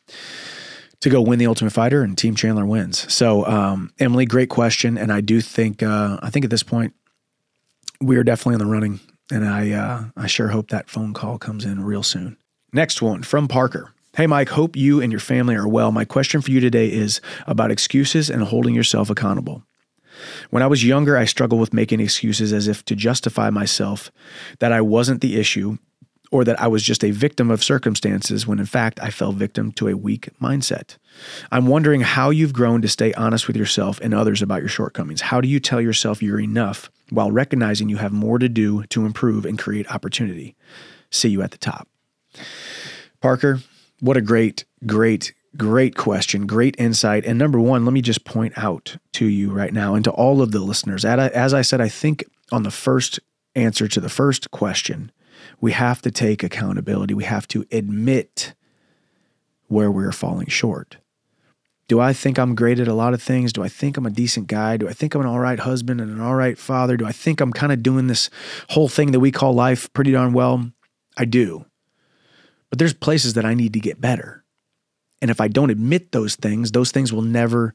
[1.04, 3.12] to go win the Ultimate Fighter, and Team Chandler wins.
[3.14, 6.94] So, um, Emily, great question, and I do think uh, I think at this point
[8.00, 11.38] we are definitely in the running, and I uh, I sure hope that phone call
[11.38, 12.38] comes in real soon.
[12.72, 13.92] Next one from Parker.
[14.16, 15.92] Hey, Mike, hope you and your family are well.
[15.92, 19.64] My question for you today is about excuses and holding yourself accountable.
[20.52, 24.10] When I was younger, I struggled with making excuses as if to justify myself
[24.60, 25.80] that I wasn't the issue
[26.34, 29.72] or that I was just a victim of circumstances when in fact I fell victim
[29.74, 30.98] to a weak mindset.
[31.52, 35.22] I'm wondering how you've grown to stay honest with yourself and others about your shortcomings.
[35.22, 39.06] How do you tell yourself you're enough while recognizing you have more to do to
[39.06, 40.56] improve and create opportunity?
[41.12, 41.88] See you at the top.
[43.22, 43.60] Parker,
[44.00, 47.26] what a great, great, Great question, great insight.
[47.26, 50.42] And number one, let me just point out to you right now and to all
[50.42, 51.06] of the listeners.
[51.06, 53.20] As I said, I think on the first
[53.54, 55.12] answer to the first question,
[55.62, 57.14] we have to take accountability.
[57.14, 58.54] We have to admit
[59.68, 60.98] where we're falling short.
[61.88, 63.52] Do I think I'm great at a lot of things?
[63.52, 64.78] Do I think I'm a decent guy?
[64.78, 66.96] Do I think I'm an all right husband and an all right father?
[66.98, 68.30] Do I think I'm kind of doing this
[68.70, 70.72] whole thing that we call life pretty darn well?
[71.18, 71.66] I do.
[72.70, 74.44] But there's places that I need to get better.
[75.22, 77.74] And if I don't admit those things, those things will never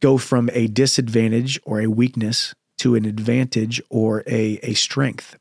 [0.00, 5.36] go from a disadvantage or a weakness to an advantage or a, a strength.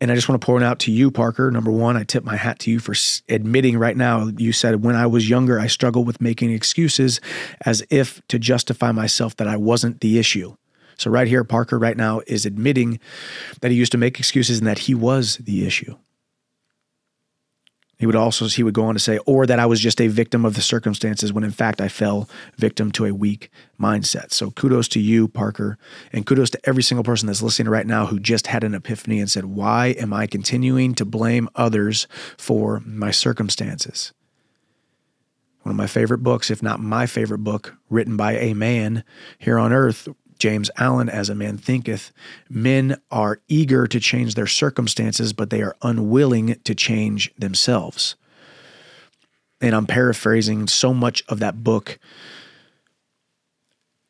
[0.00, 1.50] And I just want to point out to you, Parker.
[1.50, 2.94] Number one, I tip my hat to you for
[3.28, 4.30] admitting right now.
[4.38, 7.20] You said when I was younger, I struggled with making excuses
[7.66, 10.56] as if to justify myself that I wasn't the issue.
[10.96, 13.00] So, right here, Parker right now is admitting
[13.60, 15.96] that he used to make excuses and that he was the issue.
[18.00, 20.08] He would also he would go on to say, or that I was just a
[20.08, 24.32] victim of the circumstances when in fact I fell victim to a weak mindset.
[24.32, 25.76] So kudos to you, Parker,
[26.10, 29.20] and kudos to every single person that's listening right now who just had an epiphany
[29.20, 32.08] and said, Why am I continuing to blame others
[32.38, 34.14] for my circumstances?
[35.60, 39.04] One of my favorite books, if not my favorite book, written by a man
[39.38, 40.08] here on earth,
[40.40, 42.10] James Allen, as a man thinketh,
[42.48, 48.16] men are eager to change their circumstances, but they are unwilling to change themselves.
[49.60, 51.98] And I'm paraphrasing so much of that book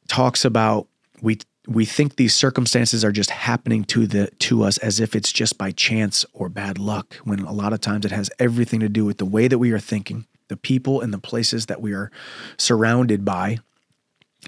[0.07, 0.87] talks about
[1.21, 1.38] we
[1.69, 5.59] we think these circumstances are just happening to the to us as if it's just
[5.59, 9.05] by chance or bad luck when a lot of times it has everything to do
[9.05, 12.11] with the way that we are thinking the people and the places that we are
[12.57, 13.59] surrounded by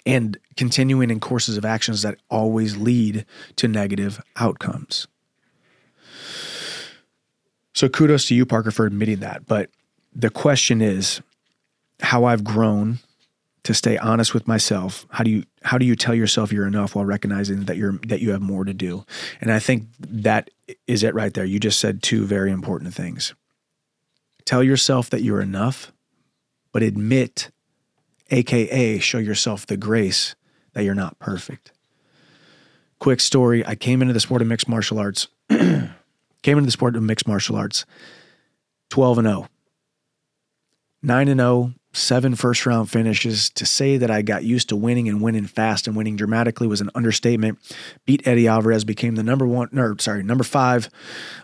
[0.06, 3.24] and continuing in courses of actions that always lead
[3.56, 5.06] to negative outcomes.
[7.74, 9.46] So kudos to you, Parker, for admitting that.
[9.46, 9.70] But
[10.14, 11.20] the question is
[12.00, 12.98] how I've grown
[13.64, 15.06] to stay honest with myself.
[15.10, 18.20] How do you how do you tell yourself you're enough while recognizing that you're that
[18.20, 19.04] you have more to do?
[19.40, 20.50] And I think that
[20.86, 21.44] is it right there.
[21.44, 23.34] You just said two very important things.
[24.44, 25.92] Tell yourself that you're enough,
[26.72, 27.50] but admit
[28.32, 30.34] AKA, show yourself the grace
[30.72, 31.70] that you're not perfect.
[32.98, 36.96] Quick story I came into the sport of mixed martial arts, came into the sport
[36.96, 37.84] of mixed martial arts
[38.90, 39.48] 12 and 0,
[41.02, 43.50] 9 and 0, seven first round finishes.
[43.50, 46.80] To say that I got used to winning and winning fast and winning dramatically was
[46.80, 47.58] an understatement.
[48.06, 50.88] Beat Eddie Alvarez, became the number one, no, sorry, number five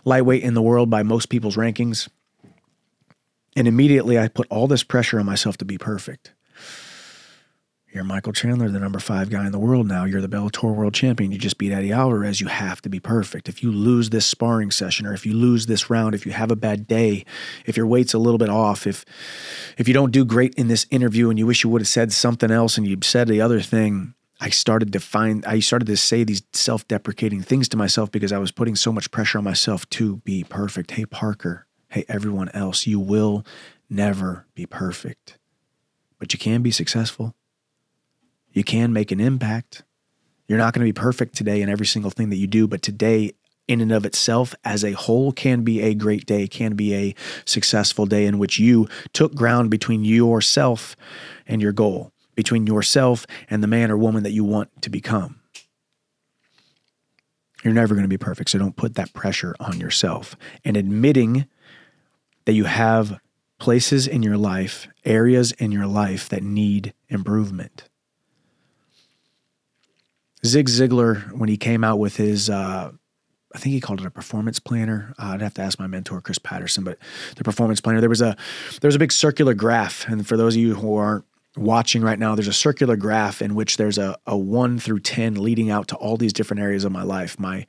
[0.05, 2.09] lightweight in the world by most people's rankings.
[3.55, 6.33] And immediately I put all this pressure on myself to be perfect.
[7.91, 10.05] You're Michael Chandler, the number five guy in the world now.
[10.05, 11.31] You're the Bellator world champion.
[11.31, 12.39] You just beat Eddie Alvarez.
[12.39, 13.49] You have to be perfect.
[13.49, 16.51] If you lose this sparring session or if you lose this round, if you have
[16.51, 17.25] a bad day,
[17.65, 19.05] if your weight's a little bit off, if
[19.79, 22.13] if you don't do great in this interview and you wish you would have said
[22.13, 25.97] something else and you said the other thing, I started to find I started to
[25.97, 29.89] say these self-deprecating things to myself because I was putting so much pressure on myself
[29.91, 30.91] to be perfect.
[30.91, 33.43] Hey Parker, hey everyone else, you will
[33.89, 35.39] never be perfect.
[36.19, 37.33] But you can be successful
[38.51, 39.83] you can make an impact.
[40.47, 42.81] You're not going to be perfect today in every single thing that you do, but
[42.81, 43.33] today,
[43.67, 47.15] in and of itself, as a whole, can be a great day, can be a
[47.45, 50.95] successful day in which you took ground between yourself
[51.45, 55.39] and your goal, between yourself and the man or woman that you want to become.
[57.63, 60.35] You're never going to be perfect, so don't put that pressure on yourself.
[60.63, 61.45] And admitting
[62.45, 63.19] that you have
[63.59, 67.88] places in your life, areas in your life that need improvement.
[70.45, 72.91] Zig Ziglar, when he came out with his, uh,
[73.53, 75.13] I think he called it a performance planner.
[75.19, 76.97] Uh, I'd have to ask my mentor Chris Patterson, but
[77.35, 77.99] the performance planner.
[77.99, 78.37] There was a
[78.81, 81.25] there was a big circular graph, and for those of you who aren't
[81.57, 85.35] watching right now, there's a circular graph in which there's a, a one through ten
[85.35, 87.65] leading out to all these different areas of my life, my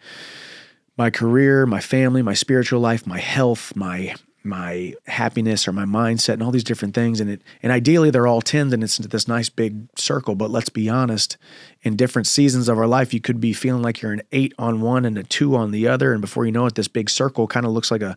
[0.97, 6.35] my career, my family, my spiritual life, my health, my my happiness or my mindset
[6.35, 7.21] and all these different things.
[7.21, 10.51] And it and ideally they're all tens and it's into this nice big circle but
[10.51, 11.37] let's be honest
[11.83, 14.81] in different seasons of our life you could be feeling like you're an 8 on
[14.81, 16.13] one and a 2 on the other.
[16.13, 18.17] And before you know it this big circle kind of looks like a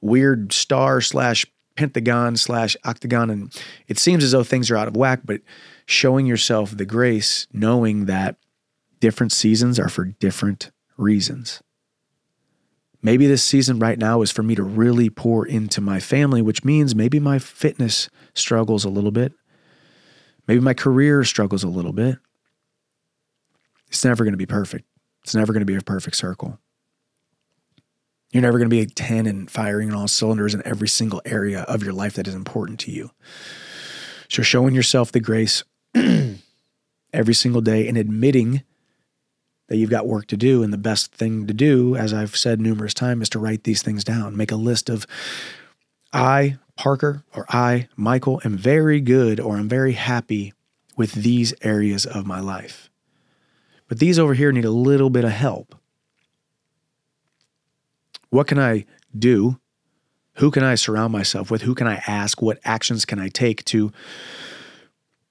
[0.00, 3.30] weird star slash pentagon slash octagon.
[3.30, 5.40] And it seems as though things are out of whack but
[5.86, 8.36] showing yourself the grace knowing that
[9.00, 11.62] different seasons are for different reasons
[13.02, 16.64] Maybe this season right now is for me to really pour into my family, which
[16.64, 19.32] means maybe my fitness struggles a little bit.
[20.46, 22.18] Maybe my career struggles a little bit.
[23.88, 24.86] It's never going to be perfect.
[25.24, 26.58] It's never going to be a perfect circle.
[28.30, 31.62] You're never going to be a 10 and firing all cylinders in every single area
[31.62, 33.10] of your life that is important to you.
[34.28, 35.62] So, showing yourself the grace
[37.12, 38.62] every single day and admitting
[39.72, 40.62] that you've got work to do.
[40.62, 43.80] And the best thing to do, as I've said numerous times, is to write these
[43.80, 44.36] things down.
[44.36, 45.06] Make a list of
[46.12, 50.52] I, Parker, or I, Michael, am very good or I'm very happy
[50.94, 52.90] with these areas of my life.
[53.88, 55.74] But these over here need a little bit of help.
[58.28, 58.84] What can I
[59.18, 59.58] do?
[60.34, 61.62] Who can I surround myself with?
[61.62, 62.42] Who can I ask?
[62.42, 63.90] What actions can I take to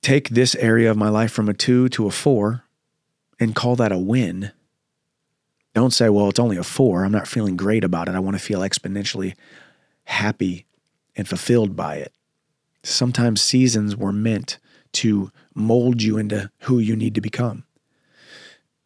[0.01, 2.63] take this area of my life from a two to a four
[3.41, 4.51] and call that a win.
[5.73, 7.03] Don't say, well, it's only a four.
[7.03, 8.15] I'm not feeling great about it.
[8.15, 9.33] I want to feel exponentially
[10.05, 10.65] happy
[11.15, 12.13] and fulfilled by it.
[12.83, 14.59] Sometimes seasons were meant
[14.93, 17.63] to mold you into who you need to become.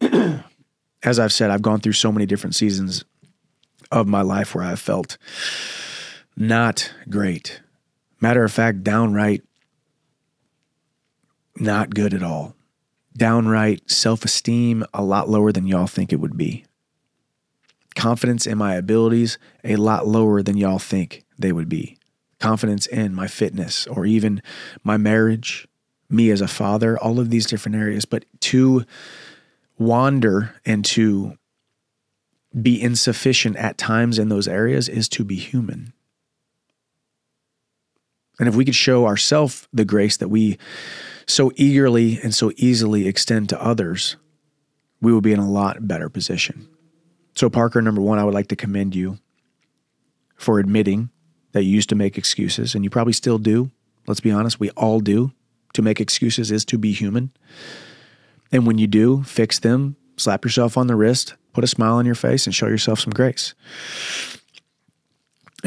[1.02, 3.04] As I've said, I've gone through so many different seasons
[3.92, 5.18] of my life where I've felt
[6.36, 7.60] not great.
[8.20, 9.42] Matter of fact, downright
[11.58, 12.55] not good at all.
[13.16, 16.64] Downright self esteem a lot lower than y'all think it would be.
[17.94, 21.98] Confidence in my abilities a lot lower than y'all think they would be.
[22.40, 24.42] Confidence in my fitness or even
[24.84, 25.66] my marriage,
[26.10, 28.04] me as a father, all of these different areas.
[28.04, 28.84] But to
[29.78, 31.38] wander and to
[32.60, 35.92] be insufficient at times in those areas is to be human.
[38.38, 40.58] And if we could show ourselves the grace that we
[41.26, 44.16] so eagerly and so easily extend to others,
[45.00, 46.68] we will be in a lot better position.
[47.34, 49.18] So, Parker, number one, I would like to commend you
[50.36, 51.10] for admitting
[51.52, 53.70] that you used to make excuses, and you probably still do.
[54.06, 55.32] Let's be honest, we all do.
[55.74, 57.32] To make excuses is to be human.
[58.50, 62.06] And when you do, fix them, slap yourself on the wrist, put a smile on
[62.06, 63.54] your face, and show yourself some grace.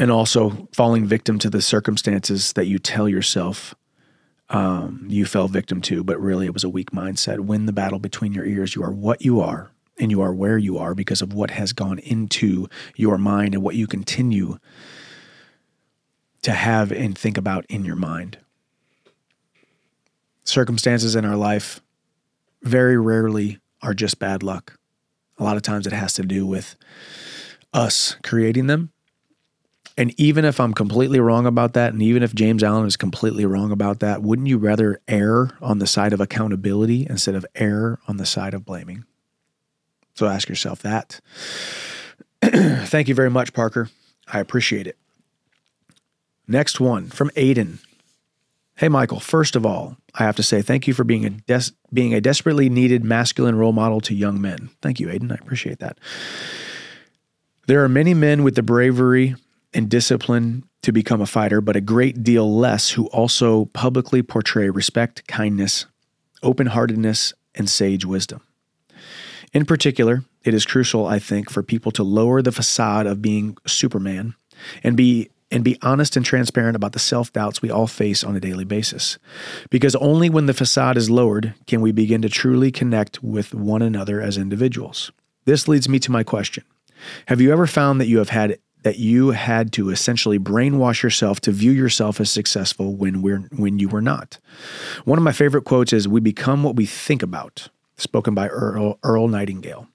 [0.00, 3.74] And also falling victim to the circumstances that you tell yourself
[4.48, 7.40] um, you fell victim to, but really it was a weak mindset.
[7.40, 8.74] Win the battle between your ears.
[8.74, 11.74] You are what you are, and you are where you are because of what has
[11.74, 14.56] gone into your mind and what you continue
[16.40, 18.38] to have and think about in your mind.
[20.44, 21.82] Circumstances in our life
[22.62, 24.78] very rarely are just bad luck.
[25.38, 26.74] A lot of times it has to do with
[27.74, 28.92] us creating them
[30.00, 33.44] and even if I'm completely wrong about that, and even if James Allen is completely
[33.44, 37.98] wrong about that, wouldn't you rather err on the side of accountability instead of err
[38.08, 39.04] on the side of blaming?
[40.14, 41.20] So ask yourself that.
[42.42, 43.90] Thank you very much, Parker.
[44.26, 44.96] I appreciate it.
[46.48, 47.80] Next one from Aiden.
[48.76, 49.20] Hey, Michael.
[49.20, 52.22] First of all, I have to say thank you for being a des- being a
[52.22, 54.70] desperately needed masculine role model to young men.
[54.80, 55.30] Thank you, Aiden.
[55.30, 55.98] I appreciate that.
[57.66, 59.36] There are many men with the bravery
[59.72, 64.70] and discipline to become a fighter, but a great deal less who also publicly portray
[64.70, 65.86] respect, kindness,
[66.42, 68.40] open heartedness, and sage wisdom.
[69.52, 73.56] In particular, it is crucial, I think, for people to lower the facade of being
[73.66, 74.34] Superman
[74.82, 78.40] and be and be honest and transparent about the self-doubts we all face on a
[78.40, 79.18] daily basis.
[79.68, 83.82] Because only when the facade is lowered can we begin to truly connect with one
[83.82, 85.10] another as individuals.
[85.46, 86.62] This leads me to my question.
[87.26, 91.40] Have you ever found that you have had that you had to essentially brainwash yourself
[91.42, 94.38] to view yourself as successful when we're when you were not.
[95.04, 98.98] One of my favorite quotes is we become what we think about, spoken by Earl,
[99.02, 99.88] Earl Nightingale.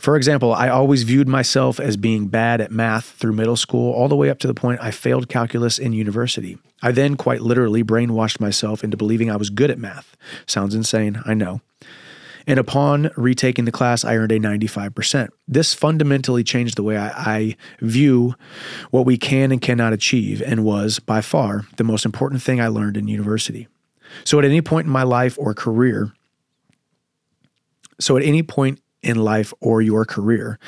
[0.00, 4.08] For example, I always viewed myself as being bad at math through middle school, all
[4.08, 6.58] the way up to the point I failed calculus in university.
[6.82, 10.16] I then quite literally brainwashed myself into believing I was good at math.
[10.46, 11.60] Sounds insane, I know
[12.46, 15.28] and upon retaking the class, I earned a 95%.
[15.48, 18.34] This fundamentally changed the way I, I, view
[18.90, 22.68] what we can and cannot achieve, and was by far the most important thing I
[22.68, 23.68] learned in university.
[24.24, 26.12] So, at any point in my life or career,
[27.98, 30.58] so at any point in life or your career,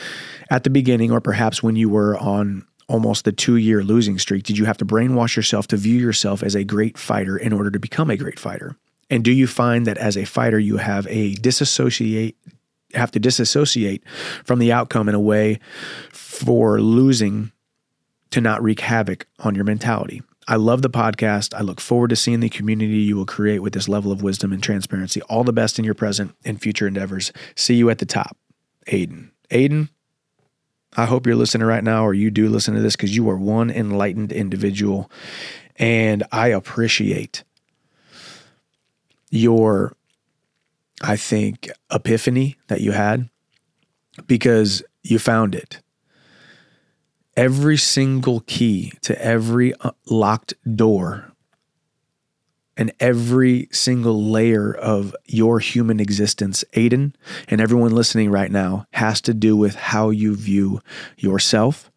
[0.51, 4.45] at the beginning, or perhaps when you were on almost the two year losing streak,
[4.45, 7.71] did you have to brainwash yourself to view yourself as a great fighter in order
[7.71, 8.77] to become a great fighter?
[9.13, 12.35] And do you find that as a fighter, you have a disassociate,
[12.95, 14.03] have to disassociate
[14.43, 15.61] from the outcome in a way
[16.11, 17.53] for losing
[18.31, 20.23] to not wreak havoc on your mentality?
[20.49, 21.53] I love the podcast.
[21.53, 24.51] I look forward to seeing the community you will create with this level of wisdom
[24.51, 25.21] and transparency.
[25.29, 27.35] All the best in your present and future endeavors.
[27.55, 28.39] See you at the top.
[28.87, 29.29] Aiden.
[29.51, 29.91] Aiden,
[30.97, 33.37] I hope you're listening right now, or you do listen to this because you are
[33.37, 35.11] one enlightened individual.
[35.77, 37.45] And I appreciate
[39.33, 39.97] your,
[41.03, 43.29] I think, epiphany that you had
[44.27, 45.81] because you found it.
[47.35, 51.33] Every single key to every uh, locked door
[52.77, 57.15] and every single layer of your human existence, Aiden,
[57.49, 60.81] and everyone listening right now, has to do with how you view
[61.17, 61.91] yourself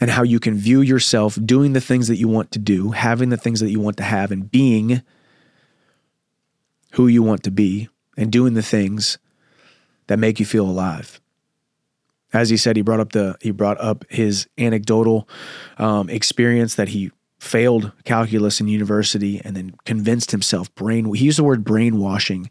[0.00, 3.28] and how you can view yourself doing the things that you want to do, having
[3.28, 5.02] the things that you want to have, and being
[6.98, 9.18] who you want to be and doing the things
[10.08, 11.20] that make you feel alive.
[12.32, 15.28] As he said, he brought up the he brought up his anecdotal
[15.78, 21.38] um, experience that he failed calculus in university and then convinced himself brain he used
[21.38, 22.50] the word brainwashing.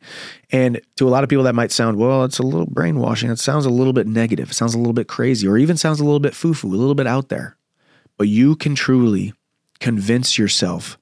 [0.49, 3.29] And to a lot of people that might sound well it's a little brainwashing.
[3.29, 4.51] It sounds a little bit negative.
[4.51, 6.95] It sounds a little bit crazy or even sounds a little bit foo-foo a little
[6.95, 7.57] bit out there.
[8.15, 9.33] But you can truly
[9.81, 10.97] convince yourself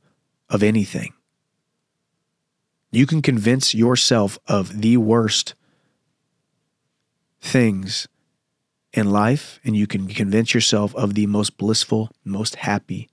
[0.50, 1.14] of anything
[2.96, 5.54] you can convince yourself of the worst
[7.42, 8.08] things
[8.94, 13.10] in life and you can convince yourself of the most blissful most happy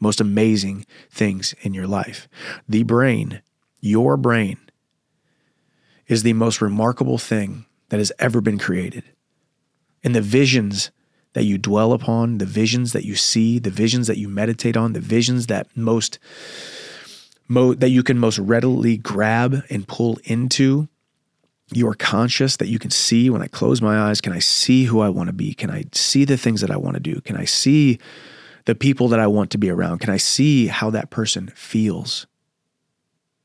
[0.00, 2.28] most amazing things in your life.
[2.68, 3.42] The brain,
[3.80, 4.58] your brain,
[6.06, 9.04] is the most remarkable thing that has ever been created.
[10.04, 10.90] And the visions
[11.34, 14.92] that you dwell upon, the visions that you see, the visions that you meditate on,
[14.92, 16.18] the visions that most
[17.48, 20.88] mo- that you can most readily grab and pull into
[21.72, 24.84] you are conscious that you can see when I close my eyes, can I see
[24.84, 25.52] who I want to be?
[25.52, 27.20] Can I see the things that I want to do?
[27.20, 27.98] Can I see
[28.64, 29.98] the people that I want to be around?
[29.98, 32.26] Can I see how that person feels?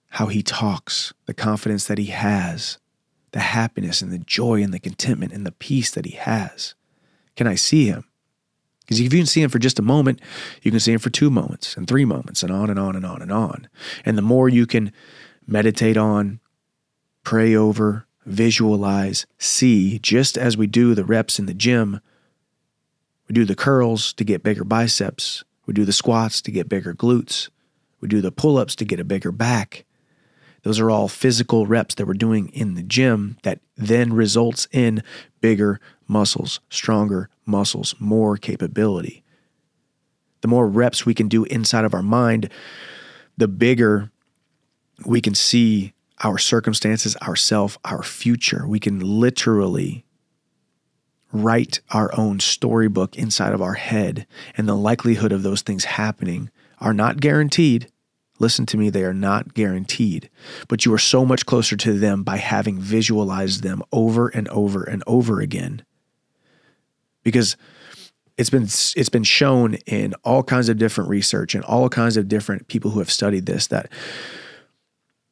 [0.10, 2.78] How he talks, the confidence that he has,
[3.32, 6.76] the happiness and the joy and the contentment and the peace that he has?
[7.36, 8.06] Can I see him?
[8.84, 10.20] Because if you can see him for just a moment,
[10.62, 13.06] you can see him for two moments and three moments and on and on and
[13.06, 13.68] on and on.
[14.06, 14.92] And the more you can
[15.48, 16.40] meditate on,
[17.24, 22.02] pray over, visualize, see, just as we do the reps in the gym,
[23.28, 25.44] we do the curls to get bigger biceps.
[25.66, 27.50] We do the squats to get bigger glutes.
[28.02, 29.86] We do the pull ups to get a bigger back.
[30.64, 35.04] Those are all physical reps that we're doing in the gym that then results in
[35.42, 39.24] bigger muscles, stronger muscles, more capability.
[40.42, 42.50] The more reps we can do inside of our mind,
[43.38, 44.12] the bigger
[45.06, 45.94] we can see
[46.24, 48.68] our circumstances, ourself, our future.
[48.68, 50.06] We can literally
[51.32, 56.50] write our own storybook inside of our head, and the likelihood of those things happening
[56.80, 57.90] are not guaranteed.
[58.40, 60.30] Listen to me, they are not guaranteed,
[60.68, 64.84] but you are so much closer to them by having visualized them over and over
[64.84, 65.84] and over again.
[67.24, 67.58] Because
[68.38, 72.28] it's been it's been shown in all kinds of different research and all kinds of
[72.28, 73.90] different people who have studied this that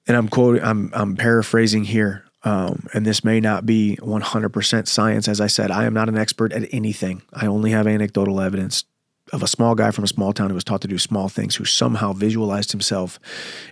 [0.08, 5.28] and I'm quoting I'm I'm paraphrasing here um, and this may not be 100% science.
[5.28, 7.22] As I said, I am not an expert at anything.
[7.34, 8.84] I only have anecdotal evidence
[9.32, 11.56] of a small guy from a small town who was taught to do small things,
[11.56, 13.20] who somehow visualized himself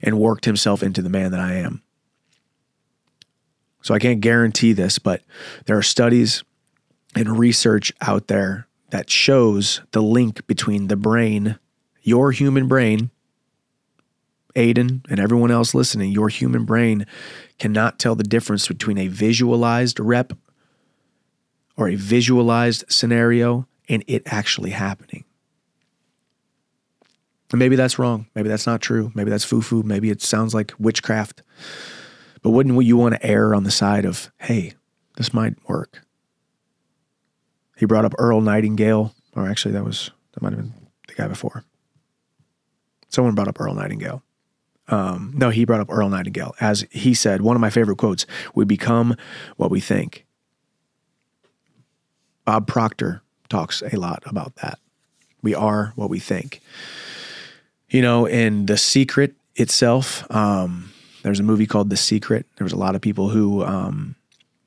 [0.04, 1.82] and worked himself into the man that I am.
[3.82, 5.24] So I can't guarantee this, but
[5.66, 6.44] there are studies
[7.16, 11.58] and research out there that shows the link between the brain,
[12.02, 13.12] your human brain,
[14.56, 17.06] Aiden, and everyone else listening, your human brain
[17.60, 20.34] cannot tell the difference between a visualized rep
[21.78, 25.24] or a visualized scenario and it actually happening.
[27.52, 28.28] And maybe that's wrong.
[28.36, 29.12] Maybe that's not true.
[29.16, 29.82] Maybe that's foo foo.
[29.84, 31.42] Maybe it sounds like witchcraft.
[32.42, 34.74] But wouldn't you want to err on the side of, hey,
[35.18, 36.02] this might work?
[37.80, 40.74] He brought up Earl Nightingale, or actually, that was, that might have been
[41.08, 41.64] the guy before.
[43.08, 44.22] Someone brought up Earl Nightingale.
[44.90, 46.56] Um, no, he brought up Earl Nightingale.
[46.60, 49.16] As he said, one of my favorite quotes we become
[49.56, 50.26] what we think.
[52.44, 54.80] Bob Proctor talks a lot about that.
[55.42, 56.62] We are what we think.
[57.90, 60.92] You know, in The Secret itself, um,
[61.24, 62.46] there's a movie called The Secret.
[62.58, 64.16] There was a lot of people who, um,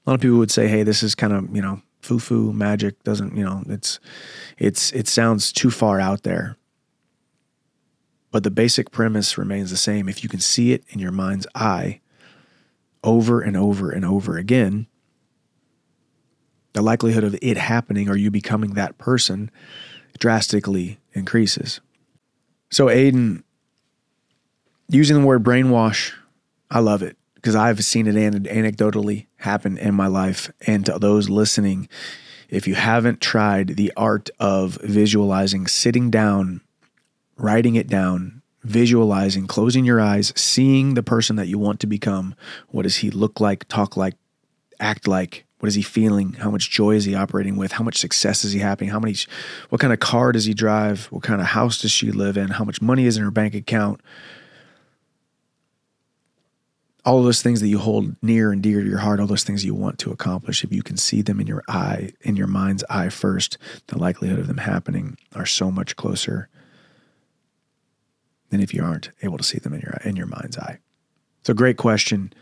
[0.06, 2.52] a lot of people would say, hey, this is kind of, you know, foo foo
[2.52, 4.00] magic doesn't, you know, it's,
[4.58, 6.56] it's, it sounds too far out there.
[8.30, 10.08] But the basic premise remains the same.
[10.08, 12.00] If you can see it in your mind's eye
[13.04, 14.86] over and over and over again,
[16.72, 19.50] the likelihood of it happening or you becoming that person
[20.18, 21.80] drastically increases.
[22.70, 23.42] So, Aiden,
[24.88, 26.12] using the word brainwash,
[26.70, 30.50] I love it because I've seen it anecdotally happen in my life.
[30.66, 31.88] And to those listening,
[32.48, 36.60] if you haven't tried the art of visualizing, sitting down
[37.36, 42.34] writing it down, visualizing, closing your eyes, seeing the person that you want to become.
[42.68, 44.14] What does he look like, talk like,
[44.80, 45.44] act like?
[45.58, 46.32] What is he feeling?
[46.34, 47.72] How much joy is he operating with?
[47.72, 48.88] How much success is he having?
[48.88, 49.14] How many
[49.68, 51.06] what kind of car does he drive?
[51.06, 52.48] What kind of house does she live in?
[52.48, 54.00] How much money is in her bank account?
[57.04, 59.44] All of those things that you hold near and dear to your heart, all those
[59.44, 62.46] things you want to accomplish, if you can see them in your eye, in your
[62.46, 66.48] mind's eye first, the likelihood of them happening are so much closer
[68.50, 70.78] than if you aren't able to see them in your in your mind's eye.
[71.42, 72.32] So great question.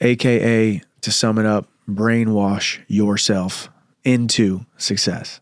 [0.00, 3.68] AKA to sum it up, brainwash yourself
[4.04, 5.40] into success.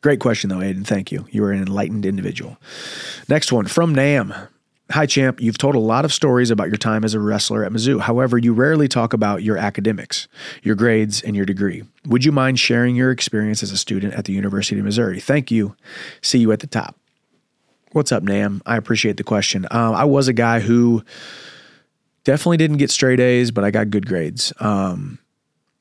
[0.00, 0.86] Great question, though, Aiden.
[0.86, 1.26] Thank you.
[1.30, 2.58] You are an enlightened individual.
[3.28, 4.34] Next one from Nam.
[4.94, 5.40] Hi, champ.
[5.40, 8.00] You've told a lot of stories about your time as a wrestler at Mizzou.
[8.00, 10.28] However, you rarely talk about your academics,
[10.62, 11.82] your grades, and your degree.
[12.06, 15.18] Would you mind sharing your experience as a student at the University of Missouri?
[15.18, 15.74] Thank you.
[16.22, 16.94] See you at the top.
[17.90, 18.62] What's up, Nam?
[18.66, 19.66] I appreciate the question.
[19.72, 21.02] Um, I was a guy who
[22.22, 24.52] definitely didn't get straight A's, but I got good grades.
[24.60, 25.18] Um,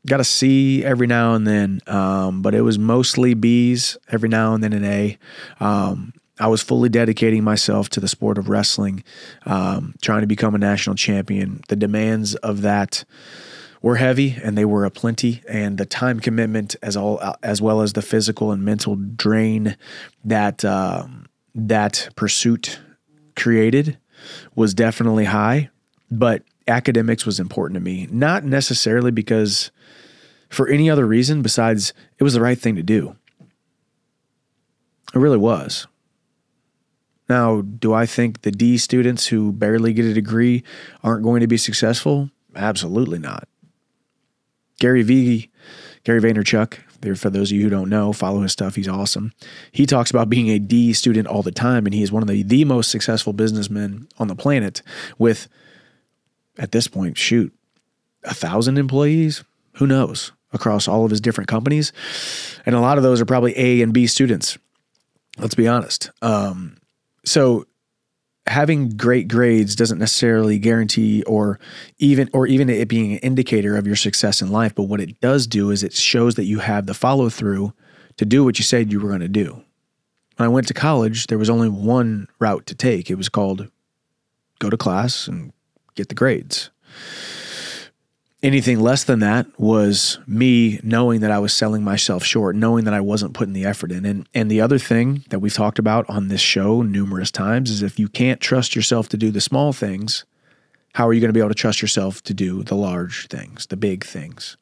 [0.07, 4.55] got a C every now and then, um, but it was mostly B's every now
[4.55, 5.19] and then an A.
[5.59, 9.05] Um, I was fully dedicating myself to the sport of wrestling,
[9.45, 11.61] um, trying to become a national champion.
[11.69, 13.05] The demands of that
[13.81, 17.93] were heavy, and they were aplenty, and the time commitment, as all as well as
[17.93, 19.77] the physical and mental drain
[20.25, 22.81] that um, that pursuit
[23.37, 23.97] created,
[24.53, 25.69] was definitely high.
[26.11, 29.71] But academics was important to me, not necessarily because
[30.49, 33.15] for any other reason besides it was the right thing to do.
[35.15, 35.87] It really was.
[37.29, 40.63] Now, do I think the D students who barely get a degree
[41.03, 42.29] aren't going to be successful?
[42.55, 43.47] Absolutely not.
[44.79, 45.49] Gary Vee,
[46.03, 48.75] Gary Vaynerchuk, there for those of you who don't know, follow his stuff.
[48.75, 49.33] He's awesome.
[49.71, 52.29] He talks about being a D student all the time, and he is one of
[52.29, 54.81] the, the most successful businessmen on the planet
[55.17, 55.47] with,
[56.57, 57.53] at this point, shoot,
[58.23, 59.43] a thousand employees?
[59.73, 60.31] Who knows?
[60.53, 61.91] across all of his different companies.
[62.65, 64.57] And a lot of those are probably A and B students.
[65.37, 66.11] Let's be honest.
[66.21, 66.77] Um,
[67.25, 67.65] so
[68.45, 71.59] having great grades doesn't necessarily guarantee or
[71.97, 75.19] even or even it being an indicator of your success in life but what it
[75.21, 77.73] does do is it shows that you have the follow through
[78.17, 79.63] to do what you said you were going to do.
[80.35, 83.09] When i went to college there was only one route to take.
[83.09, 83.69] It was called
[84.59, 85.53] go to class and
[85.95, 86.69] get the grades
[88.43, 92.93] anything less than that was me knowing that I was selling myself short, knowing that
[92.93, 94.05] I wasn't putting the effort in.
[94.05, 97.81] And and the other thing that we've talked about on this show numerous times is
[97.81, 100.25] if you can't trust yourself to do the small things,
[100.93, 103.65] how are you going to be able to trust yourself to do the large things,
[103.67, 104.57] the big things,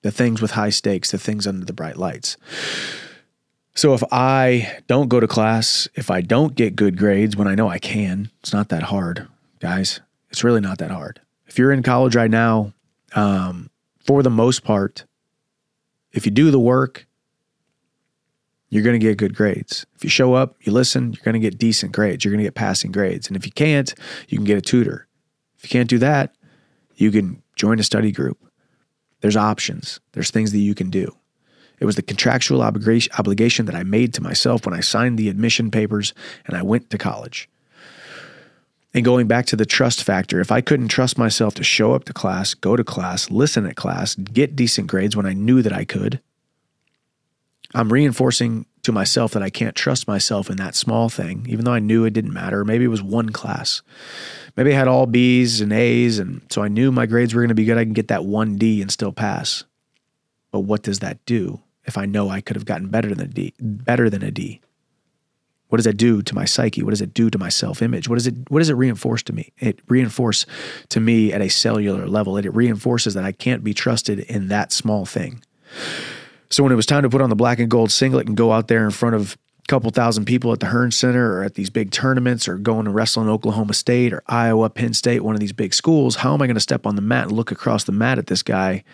[0.00, 2.36] the things with high stakes, the things under the bright lights?
[3.74, 7.54] So if I don't go to class, if I don't get good grades when I
[7.54, 9.28] know I can, it's not that hard,
[9.60, 10.00] guys.
[10.30, 11.20] It's really not that hard.
[11.46, 12.72] If you're in college right now
[13.14, 13.70] um,
[14.04, 15.04] for the most part,
[16.12, 17.06] if you do the work,
[18.68, 19.84] you're going to get good grades.
[19.94, 22.24] If you show up, you listen, you're going to get decent grades.
[22.24, 23.28] You're going to get passing grades.
[23.28, 23.94] And if you can't,
[24.28, 25.06] you can get a tutor.
[25.58, 26.34] If you can't do that,
[26.96, 28.38] you can join a study group.
[29.20, 31.14] There's options, there's things that you can do.
[31.78, 35.70] It was the contractual obligation that I made to myself when I signed the admission
[35.70, 36.14] papers
[36.46, 37.48] and I went to college.
[38.94, 42.04] And going back to the trust factor, if I couldn't trust myself to show up
[42.04, 45.72] to class, go to class, listen at class, get decent grades when I knew that
[45.72, 46.20] I could,
[47.74, 51.72] I'm reinforcing to myself that I can't trust myself in that small thing, even though
[51.72, 52.64] I knew it didn't matter.
[52.64, 53.80] Maybe it was one class.
[54.56, 57.48] Maybe I had all B's and A's, and so I knew my grades were going
[57.48, 57.78] to be good.
[57.78, 59.64] I can get that one D and still pass.
[60.50, 63.28] But what does that do if I know I could have gotten better than a
[63.28, 64.60] D, better than a D?
[65.72, 66.82] What does that do to my psyche?
[66.82, 68.06] What does it do to my self-image?
[68.06, 69.54] What does it what does it reinforce to me?
[69.58, 70.44] It reinforces
[70.90, 72.36] to me at a cellular level.
[72.36, 75.42] It, it reinforces that I can't be trusted in that small thing.
[76.50, 78.52] So when it was time to put on the black and gold singlet and go
[78.52, 81.54] out there in front of a couple thousand people at the Hearnes Center or at
[81.54, 85.34] these big tournaments or going to wrestle in Oklahoma State or Iowa, Penn State, one
[85.34, 87.50] of these big schools, how am I going to step on the mat and look
[87.50, 88.84] across the mat at this guy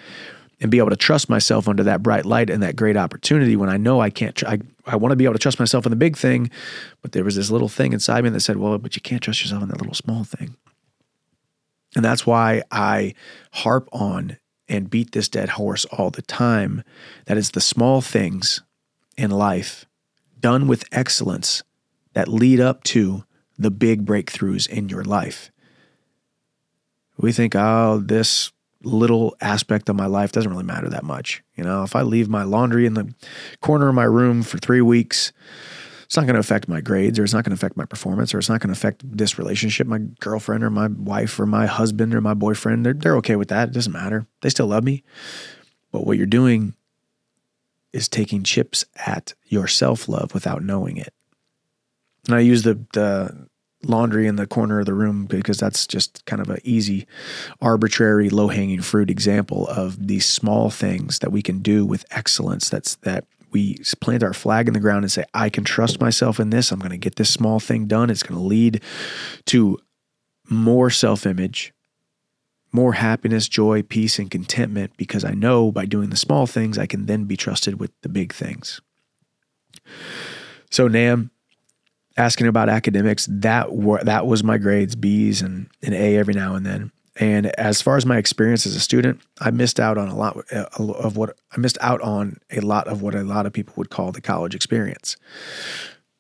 [0.61, 3.69] and be able to trust myself under that bright light and that great opportunity when
[3.69, 4.35] I know I can't.
[4.35, 6.51] Tr- I I want to be able to trust myself in the big thing,
[7.03, 9.43] but there was this little thing inside me that said, "Well, but you can't trust
[9.43, 10.57] yourself in that little small thing."
[11.95, 13.15] And that's why I
[13.53, 14.39] harp on
[14.69, 16.83] and beat this dead horse all the time.
[17.27, 18.61] That is the small things
[19.17, 19.87] in life
[20.41, 21.63] done with excellence
[22.13, 23.25] that lead up to
[23.59, 25.51] the big breakthroughs in your life.
[27.17, 28.53] We think, oh, this
[28.83, 31.43] little aspect of my life doesn't really matter that much.
[31.57, 33.13] You know, if I leave my laundry in the
[33.61, 35.33] corner of my room for three weeks,
[36.05, 38.33] it's not going to affect my grades or it's not going to affect my performance
[38.33, 41.67] or it's not going to affect this relationship, my girlfriend or my wife or my
[41.67, 42.87] husband or my boyfriend.
[42.87, 43.69] They're, they're okay with that.
[43.69, 44.27] It doesn't matter.
[44.41, 45.03] They still love me.
[45.93, 46.75] But what you're doing
[47.93, 51.13] is taking chips at your self love without knowing it.
[52.27, 53.49] And I use the, the
[53.85, 57.07] laundry in the corner of the room because that's just kind of an easy,
[57.61, 62.69] arbitrary, low hanging fruit example of these small things that we can do with excellence.
[62.69, 66.39] That's that we plant our flag in the ground and say, I can trust myself
[66.39, 66.71] in this.
[66.71, 68.11] I'm going to get this small thing done.
[68.11, 68.83] It's going to lead
[69.47, 69.79] to
[70.51, 71.73] more self image,
[72.73, 76.87] more happiness, joy, peace, and contentment because I know by doing the small things, I
[76.87, 78.81] can then be trusted with the big things.
[80.71, 81.31] So Nam,
[82.19, 86.55] asking about academics, that were, that was my grades, B's and an A every now
[86.55, 86.91] and then.
[87.21, 90.37] And as far as my experience as a student, I missed out on a lot
[90.53, 93.91] of what I missed out on a lot of what a lot of people would
[93.91, 95.17] call the college experience.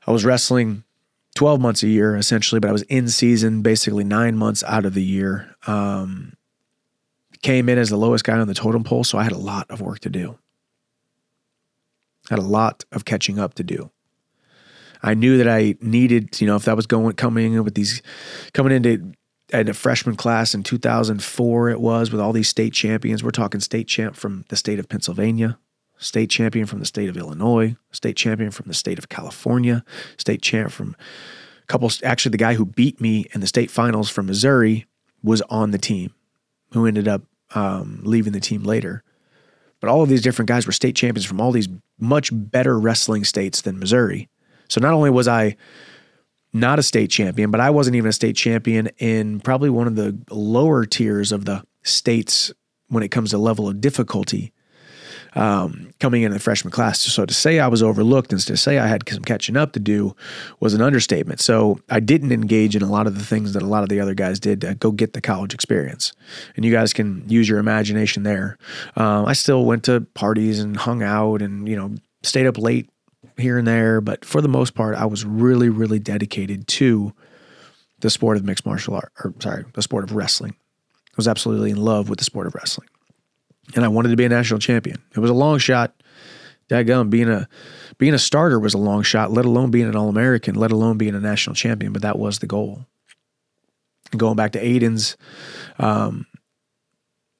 [0.07, 0.83] I was wrestling
[1.37, 4.95] 12 months a year essentially, but I was in season basically nine months out of
[4.95, 5.55] the year.
[5.67, 6.33] Um,
[7.43, 9.71] came in as the lowest guy on the totem pole, so I had a lot
[9.71, 10.37] of work to do.
[12.29, 13.93] Had a lot of catching up to do.
[15.03, 18.03] I knew that I needed, you know, if that was going coming in with these
[18.53, 19.13] coming into
[19.53, 23.25] at a freshman class in 2004 it was with all these state champions.
[23.25, 25.59] We're talking state champ from the state of pennsylvania
[25.97, 29.83] state champion from the state of illinois state champion from the state of california
[30.19, 30.95] state champ from
[31.63, 34.87] a couple actually the guy who beat me in the state finals from missouri
[35.23, 36.15] was on the team
[36.73, 37.23] who ended up
[37.55, 39.03] um, leaving the team later.
[39.81, 41.69] But all of these different guys were state champions from all these
[41.99, 44.29] much better wrestling states than missouri
[44.69, 45.57] so not only was i
[46.53, 49.97] not a state champion, but I wasn't even a state champion in probably one of
[49.97, 52.53] the lower tiers of the states
[52.89, 54.53] when it comes to level of difficulty
[55.35, 57.01] um, coming into the freshman class.
[57.01, 59.81] So to say I was overlooked and to say I had some catching up to
[59.81, 60.17] do
[60.59, 61.41] was an understatement.
[61.41, 64.01] So I didn't engage in a lot of the things that a lot of the
[64.01, 66.13] other guys did to go get the college experience.
[66.57, 68.57] And you guys can use your imagination there.
[68.97, 72.89] Um, I still went to parties and hung out and, you know, stayed up late
[73.37, 77.13] here and there, but for the most part, I was really, really dedicated to
[78.01, 80.55] the sport of mixed martial art, or sorry, the sport of wrestling.
[80.55, 82.89] I was absolutely in love with the sport of wrestling.
[83.75, 85.03] And I wanted to be a national champion.
[85.15, 85.95] It was a long shot.
[86.71, 87.49] Dadgum, being a
[87.97, 90.99] being a starter was a long shot, let alone being an All American, let alone
[90.99, 91.93] being a national champion.
[91.93, 92.87] But that was the goal.
[94.17, 95.17] Going back to Aiden's
[95.79, 96.27] um,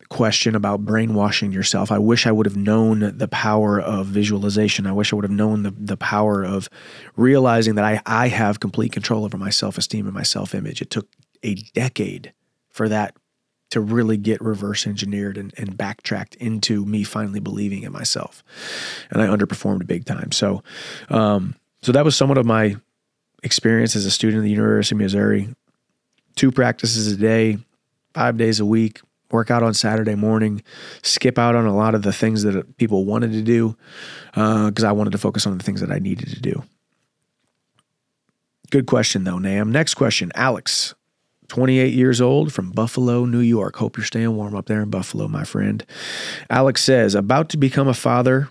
[0.09, 1.93] question about brainwashing yourself.
[1.93, 4.87] I wish I would have known the power of visualization.
[4.87, 6.69] I wish I would have known the, the power of
[7.17, 10.81] realizing that I, I have complete control over my self esteem and my self image.
[10.81, 11.09] It took
[11.43, 12.33] a decade
[12.71, 13.17] for that
[13.71, 18.43] to really get reverse engineered and, and backtracked into me finally believing in myself.
[19.11, 20.33] And I underperformed big time.
[20.33, 20.63] So,
[21.11, 22.77] um, so that was somewhat of my
[23.43, 25.55] experience as a student at the University of Missouri.
[26.35, 27.59] Two practices a day,
[28.15, 29.01] five days a week,
[29.31, 30.63] work out on Saturday morning,
[31.03, 33.77] skip out on a lot of the things that people wanted to do
[34.33, 36.63] because uh, I wanted to focus on the things that I needed to do.
[38.71, 39.73] Good question, though, Nam.
[39.73, 40.95] Next question Alex,
[41.49, 43.77] 28 years old from Buffalo, New York.
[43.77, 45.85] Hope you're staying warm up there in Buffalo, my friend.
[46.51, 48.49] Alex says, about to become a father.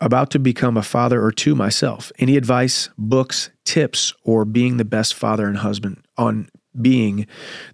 [0.00, 2.12] About to become a father or two myself.
[2.20, 6.48] Any advice, books, tips, or being the best father and husband on
[6.82, 7.26] being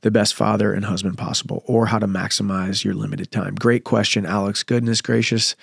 [0.03, 3.55] the best father and husband possible or how to maximize your limited time?
[3.55, 4.63] Great question, Alex.
[4.63, 5.57] Goodness gracious.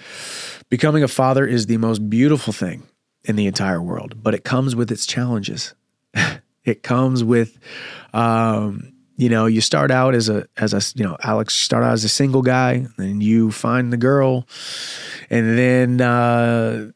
[0.70, 2.84] Becoming a father is the most beautiful thing
[3.24, 5.74] in the entire world, but it comes with its challenges.
[6.66, 7.58] it comes with,
[8.14, 11.94] um, you know, you start out as a, as a, you know, Alex, start out
[11.94, 14.48] as a single guy, and you find the girl,
[15.30, 16.92] and then, uh,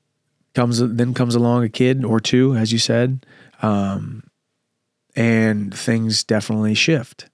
[0.54, 3.26] comes, then comes along a kid or two, as you said.
[3.62, 4.24] Um,
[5.16, 7.30] and things definitely shift.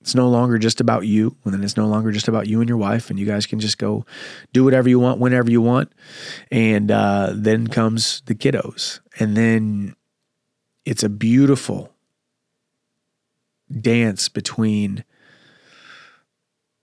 [0.00, 2.68] It's no longer just about you, and then it's no longer just about you and
[2.68, 4.04] your wife, and you guys can just go
[4.52, 5.92] do whatever you want whenever you want.
[6.50, 9.96] And uh, then comes the kiddos, and then
[10.84, 11.94] it's a beautiful
[13.80, 15.04] dance between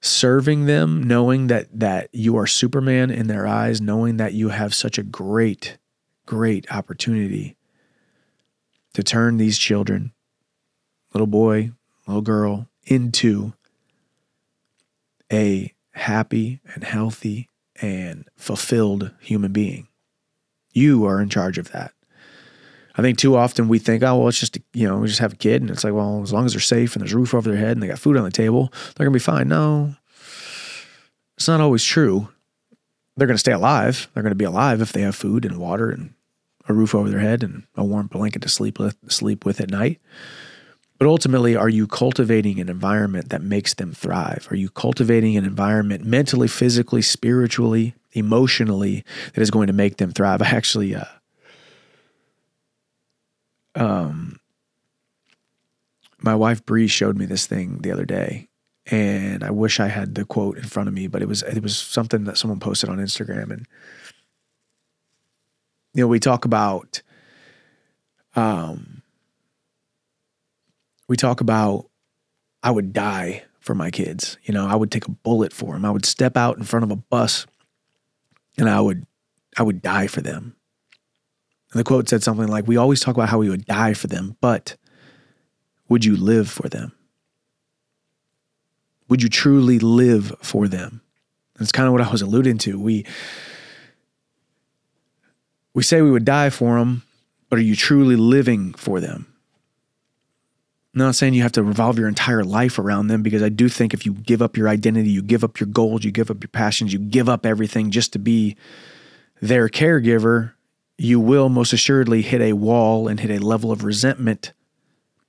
[0.02, 4.74] serving them, knowing that that you are Superman in their eyes, knowing that you have
[4.74, 5.78] such a great,
[6.26, 7.56] great opportunity
[8.94, 10.12] to turn these children,
[11.14, 11.72] little boy,
[12.08, 13.54] little girl, into
[15.32, 17.50] a happy and healthy
[17.82, 19.88] and fulfilled human being.
[20.74, 21.94] You are in charge of that.
[22.96, 25.34] I think too often we think, oh, well, it's just, you know, we just have
[25.34, 25.62] a kid.
[25.62, 27.60] And it's like, well, as long as they're safe and there's a roof over their
[27.60, 29.48] head and they got food on the table, they're going to be fine.
[29.48, 29.96] No,
[31.38, 32.28] it's not always true.
[33.16, 34.10] They're going to stay alive.
[34.14, 36.14] They're going to be alive if they have food and water and
[36.68, 39.70] a roof over their head and a warm blanket to sleep with, sleep with at
[39.70, 40.00] night.
[41.02, 44.48] But ultimately, are you cultivating an environment that makes them thrive?
[44.52, 49.04] Are you cultivating an environment mentally, physically, spiritually, emotionally
[49.34, 50.42] that is going to make them thrive?
[50.44, 51.06] I actually, uh,
[53.74, 54.40] um,
[56.20, 58.48] my wife Brie showed me this thing the other day,
[58.86, 61.64] and I wish I had the quote in front of me, but it was it
[61.64, 63.68] was something that someone posted on Instagram, and
[65.94, 67.02] you know, we talk about,
[68.36, 69.02] um,
[71.08, 71.90] we talk about,
[72.64, 74.38] I would die for my kids.
[74.44, 75.86] You know, I would take a bullet for them.
[75.86, 77.46] I would step out in front of a bus
[78.58, 79.06] and I would
[79.58, 80.56] I would die for them.
[81.72, 84.08] And the quote said something like, We always talk about how we would die for
[84.08, 84.78] them, but
[85.90, 86.94] would you live for them?
[89.10, 91.02] Would you truly live for them?
[91.60, 92.80] That's kind of what I was alluding to.
[92.80, 93.06] We
[95.74, 97.04] we say we would die for them,
[97.50, 99.28] but are you truly living for them?
[100.94, 103.70] I'm not saying you have to revolve your entire life around them because I do
[103.70, 106.44] think if you give up your identity, you give up your goals, you give up
[106.44, 108.58] your passions, you give up everything just to be
[109.42, 110.54] their caregiver,
[110.98, 114.52] you will most assuredly hit a wall and hit a level of resentment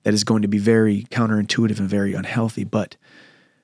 [0.03, 2.65] that is going to be very counterintuitive and very unhealthy.
[2.65, 2.97] But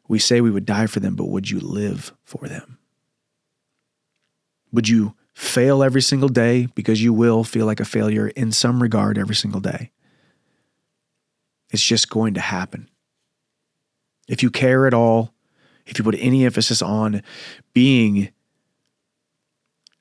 [0.07, 2.77] we say we would die for them, but would you live for them?
[4.71, 8.83] Would you fail every single day because you will feel like a failure in some
[8.83, 9.89] regard every single day?
[11.69, 12.89] It's just going to happen.
[14.27, 15.33] If you care at all,
[15.85, 17.23] if you put any emphasis on
[17.73, 18.29] being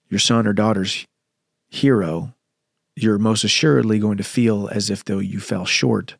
[0.08, 1.06] your son or daughter's
[1.68, 2.34] hero,
[2.96, 6.16] you're most assuredly going to feel as if though you fell short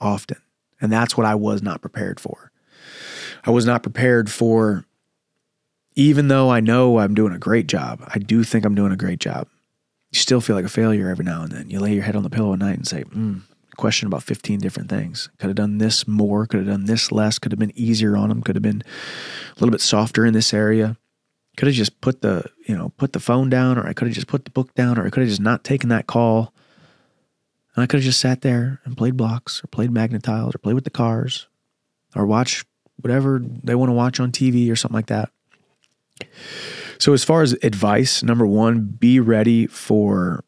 [0.00, 0.38] often.
[0.80, 2.52] And that's what I was not prepared for.
[3.44, 4.84] I was not prepared for,
[5.94, 8.96] even though I know I'm doing a great job, I do think I'm doing a
[8.96, 9.48] great job.
[10.10, 11.70] You still feel like a failure every now and then.
[11.70, 13.38] You lay your head on the pillow at night and say, hmm,
[13.76, 15.28] question about 15 different things.
[15.38, 18.28] Could have done this more, could have done this less, could have been easier on
[18.28, 20.96] them, could have been a little bit softer in this area.
[21.56, 24.14] Could have just put the, you know, put the phone down, or I could have
[24.14, 26.52] just put the book down, or I could have just not taken that call.
[27.76, 30.74] And I could have just sat there and played blocks, or played Magna-Tiles, or played
[30.74, 31.46] with the cars,
[32.16, 32.64] or watch
[33.00, 35.30] whatever they want to watch on TV or something like that.
[36.98, 40.44] So, as far as advice, number one, be ready for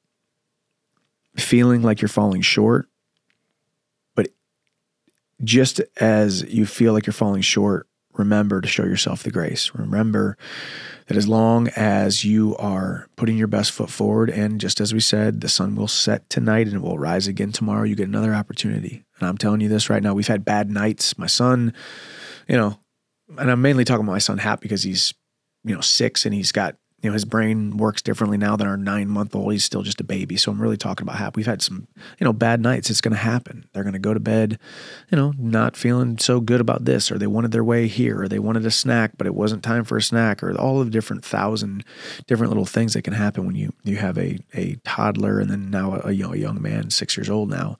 [1.36, 2.88] feeling like you're falling short
[4.14, 4.28] But
[5.44, 9.72] just as you feel like you're falling short, remember to show yourself the grace.
[9.74, 10.38] Remember
[11.06, 15.00] that as long as you are putting your best foot forward, and just as we
[15.00, 18.34] said, the sun will set tonight and it will rise again tomorrow, you get another
[18.34, 19.04] opportunity.
[19.18, 21.18] And I'm telling you this right now, we've had bad nights.
[21.18, 21.74] My son,
[22.48, 22.78] you know,
[23.38, 25.12] and I'm mainly talking about my son Hap because he's,
[25.66, 28.76] you know, six and he's got you know, his brain works differently now than our
[28.76, 29.52] nine month old.
[29.52, 30.36] He's still just a baby.
[30.36, 31.36] So I'm really talking about Hap.
[31.36, 31.86] We've had some,
[32.18, 32.88] you know, bad nights.
[32.88, 33.68] It's going to happen.
[33.72, 34.58] They're going to go to bed,
[35.10, 38.28] you know, not feeling so good about this, or they wanted their way here, or
[38.28, 40.90] they wanted a snack, but it wasn't time for a snack, or all of the
[40.90, 41.84] different thousand
[42.26, 45.70] different little things that can happen when you you have a a toddler and then
[45.70, 47.78] now a, you know, a young man, six years old now.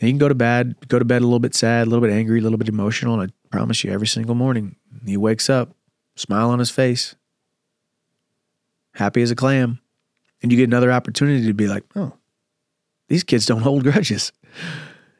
[0.00, 2.06] And you can go to bed, go to bed a little bit sad, a little
[2.06, 4.74] bit angry, a little bit emotional, and I promise you, every single morning
[5.06, 5.74] he wakes up,
[6.16, 7.14] smile on his face,
[8.94, 9.80] happy as a clam.
[10.42, 12.12] And you get another opportunity to be like, oh,
[13.08, 14.30] these kids don't hold grudges.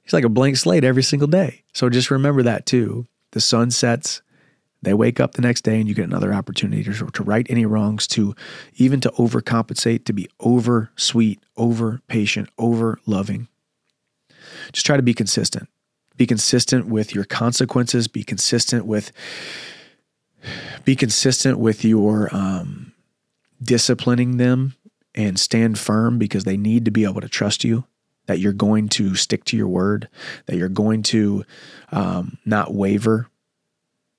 [0.05, 1.65] It's like a blank slate every single day.
[1.73, 3.07] So just remember that too.
[3.31, 4.21] The sun sets,
[4.83, 7.65] they wake up the next day, and you get another opportunity to, to right any
[7.65, 8.35] wrongs, to
[8.77, 13.49] even to overcompensate, to be over sweet, over patient, over loving.
[14.73, 15.69] Just try to be consistent.
[16.17, 18.09] Be consistent with your consequences.
[18.09, 19.11] Be consistent with
[20.85, 22.93] be consistent with your um,
[23.63, 24.75] disciplining them
[25.15, 27.85] and stand firm because they need to be able to trust you
[28.27, 30.09] that you're going to stick to your word
[30.47, 31.45] that you're going to
[31.93, 33.29] um, not waver.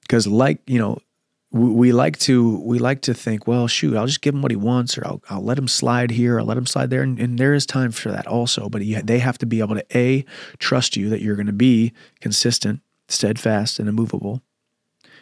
[0.02, 1.00] Because like you know
[1.52, 4.58] we, like to we like to think well shoot i'll just give him what he
[4.58, 7.02] wants or i'll, I'll let him slide here i'll let him slide there.
[7.02, 9.76] And, and there is time for that also but he, they have to be able
[9.76, 10.26] to a
[10.60, 14.42] trust you that you're going to be consistent steadfast and immovable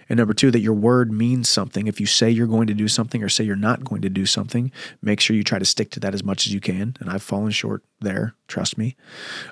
[0.10, 1.88] and number two, that your word means something.
[1.88, 4.26] If you say you're going to do something or say you're not going to do
[4.26, 6.96] something, make sure you try to stick to that as much as you can.
[7.00, 8.96] And I've fallen short there, trust me.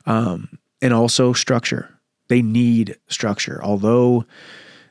[0.05, 1.89] Um, and also structure.
[2.27, 3.59] They need structure.
[3.63, 4.25] Although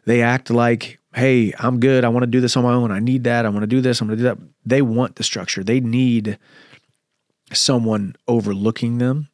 [0.04, 2.04] they act like, hey, I'm good.
[2.04, 2.90] I want to do this on my own.
[2.90, 3.44] I need that.
[3.44, 4.00] I want to do this.
[4.00, 4.38] I'm going to do that.
[4.64, 5.64] They want the structure.
[5.64, 6.38] They need
[7.52, 9.28] someone overlooking them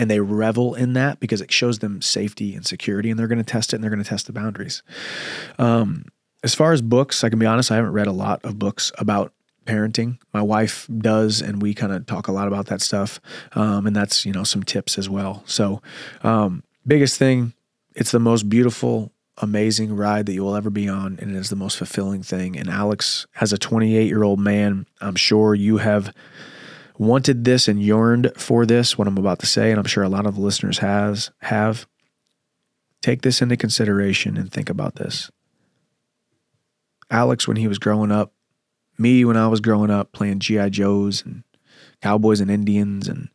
[0.00, 3.38] and they revel in that because it shows them safety and security and they're going
[3.38, 4.82] to test it and they're going to test the boundaries.
[5.58, 6.06] Um,
[6.42, 8.90] as far as books i can be honest i haven't read a lot of books
[8.96, 9.34] about
[9.66, 10.18] parenting.
[10.32, 13.20] My wife does and we kind of talk a lot about that stuff
[13.52, 15.42] um, and that's you know some tips as well.
[15.46, 15.80] So
[16.22, 17.52] um, biggest thing
[17.94, 21.50] it's the most beautiful amazing ride that you will ever be on and it is
[21.50, 22.58] the most fulfilling thing.
[22.58, 26.12] And alex as a 28 year old man i'm sure you have
[27.00, 30.08] wanted this and yearned for this, what I'm about to say, and I'm sure a
[30.10, 31.86] lot of the listeners has have,
[33.00, 35.30] take this into consideration and think about this.
[37.10, 38.34] Alex, when he was growing up,
[38.98, 40.68] me when I was growing up playing G.I.
[40.68, 41.42] Joes and
[42.02, 43.30] Cowboys and Indians and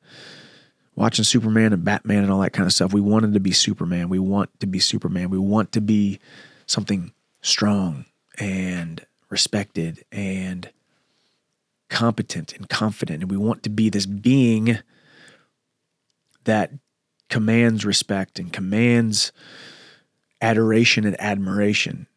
[0.95, 2.93] watching Superman and Batman and all that kind of stuff.
[2.93, 4.09] We wanted to be Superman.
[4.09, 5.31] We want to be Superman.
[5.31, 6.19] We want to be
[6.67, 8.05] something strong
[8.37, 10.69] and respected and
[11.89, 14.79] competent and confident, and we want to be this being
[16.45, 16.71] that
[17.29, 19.31] commands respect and commands
[20.41, 22.07] adoration and admiration.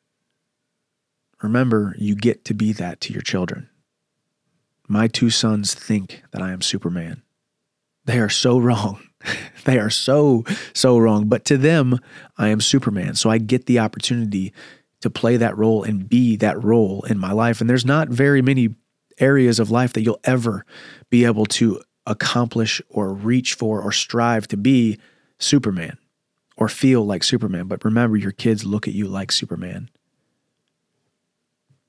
[1.43, 3.69] Remember, you get to be that to your children.
[4.89, 7.23] My two sons think that I am Superman.
[8.05, 9.03] They are so wrong.
[9.65, 11.29] they are so, so wrong.
[11.29, 11.99] But to them,
[12.37, 13.15] I am Superman.
[13.15, 14.53] So I get the opportunity
[15.01, 17.61] to play that role and be that role in my life.
[17.61, 18.75] And there's not very many
[19.21, 20.65] areas of life that you'll ever
[21.11, 24.99] be able to accomplish or reach for or strive to be
[25.39, 25.99] Superman
[26.57, 27.67] or feel like Superman.
[27.67, 29.91] But remember, your kids look at you like Superman.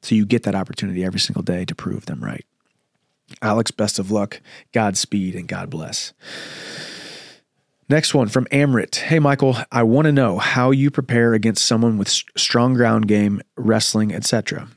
[0.02, 2.46] So you get that opportunity every single day to prove them right.
[3.42, 4.42] Alex, best of luck,
[4.74, 6.14] Godspeed, and God bless.
[7.90, 8.98] Next one from Amrit.
[8.98, 13.42] Hey, Michael, I want to know how you prepare against someone with strong ground game,
[13.58, 14.68] wrestling, etc.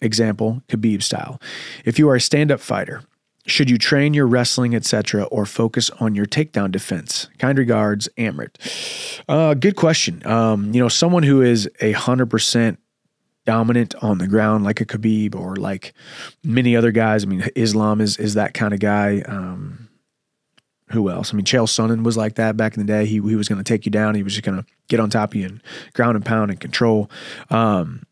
[0.00, 1.40] Example, Khabib style.
[1.84, 3.02] If you are a stand up fighter,
[3.46, 7.28] should you train your wrestling, etc., or focus on your takedown defense?
[7.38, 8.56] Kind regards, Amrit.
[9.28, 10.24] Uh, good question.
[10.26, 12.78] Um, you know, someone who is a hundred percent
[13.46, 15.94] dominant on the ground, like a Khabib or like
[16.44, 17.24] many other guys.
[17.24, 19.22] I mean, Islam is is that kind of guy.
[19.22, 19.88] Um,
[20.90, 21.32] who else?
[21.32, 23.06] I mean, Chael Sonnen was like that back in the day.
[23.06, 24.14] He he was going to take you down.
[24.14, 25.62] He was just going to get on top of you and
[25.94, 27.10] ground and pound and control.
[27.48, 28.02] Um,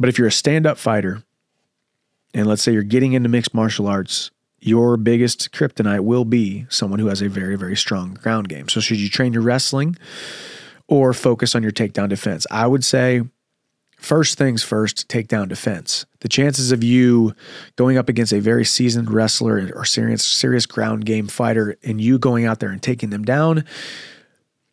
[0.00, 1.22] but if you're a stand up fighter,
[2.34, 6.98] and let's say you're getting into mixed martial arts, your biggest kryptonite will be someone
[6.98, 8.68] who has a very very strong ground game.
[8.68, 9.96] So should you train your wrestling
[10.88, 12.46] or focus on your takedown defense?
[12.50, 13.22] I would say
[14.00, 16.06] First things first, takedown defense.
[16.20, 17.34] The chances of you
[17.76, 22.18] going up against a very seasoned wrestler or serious serious ground game fighter and you
[22.18, 23.64] going out there and taking them down,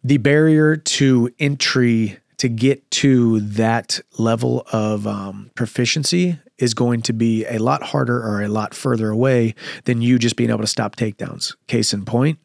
[0.01, 7.13] the barrier to entry to get to that level of um, proficiency is going to
[7.13, 10.67] be a lot harder or a lot further away than you just being able to
[10.67, 11.55] stop takedowns.
[11.67, 12.39] Case in point,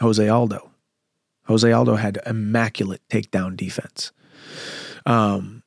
[0.00, 0.70] Jose Aldo.
[1.46, 4.12] Jose Aldo had immaculate takedown defense.
[5.06, 5.62] Um,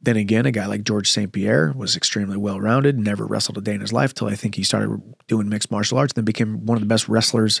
[0.00, 1.32] then again, a guy like George St.
[1.32, 4.54] Pierre was extremely well rounded, never wrestled a day in his life till I think
[4.54, 7.60] he started doing mixed martial arts, then became one of the best wrestlers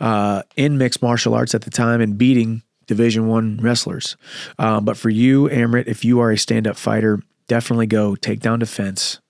[0.00, 4.16] uh, in mixed martial arts at the time and beating Division One wrestlers.
[4.58, 8.40] Um, but for you, Amrit, if you are a stand up fighter, definitely go take
[8.40, 9.20] down defense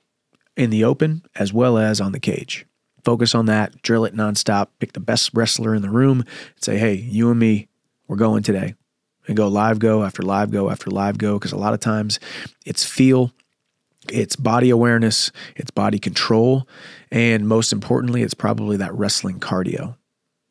[0.56, 2.64] in the open as well as on the cage.
[3.04, 6.78] Focus on that, drill it nonstop, pick the best wrestler in the room, and say,
[6.78, 7.68] hey, you and me,
[8.06, 8.74] we're going today
[9.28, 12.18] and go live go after live go after live go because a lot of times
[12.66, 13.30] it's feel
[14.08, 16.66] it's body awareness it's body control
[17.12, 19.94] and most importantly it's probably that wrestling cardio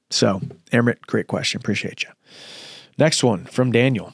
[0.10, 0.40] so
[0.72, 2.10] Amrit, great question appreciate you
[2.98, 4.14] next one from daniel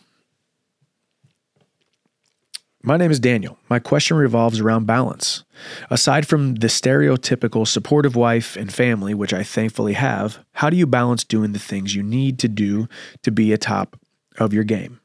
[2.86, 3.58] my name is Daniel.
[3.70, 5.46] My question revolves around balance.
[5.90, 10.86] Aside from the stereotypical supportive wife and family, which I thankfully have, how do you
[10.86, 12.90] balance doing the things you need to do
[13.22, 13.98] to be a top
[14.38, 15.00] of your game.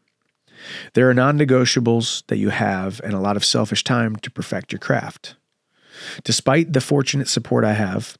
[0.94, 4.72] There are non negotiables that you have and a lot of selfish time to perfect
[4.72, 5.36] your craft.
[6.24, 8.16] Despite the fortunate support I have,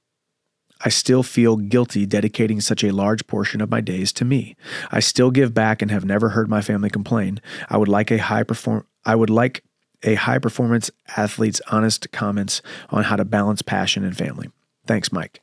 [0.81, 4.57] I still feel guilty dedicating such a large portion of my days to me.
[4.91, 7.41] I still give back and have never heard my family complain.
[7.69, 9.65] I would like a high perform I would like
[10.03, 14.51] a high performance athlete's honest comments on how to balance passion and family.
[14.87, 15.41] Thanks, Mike.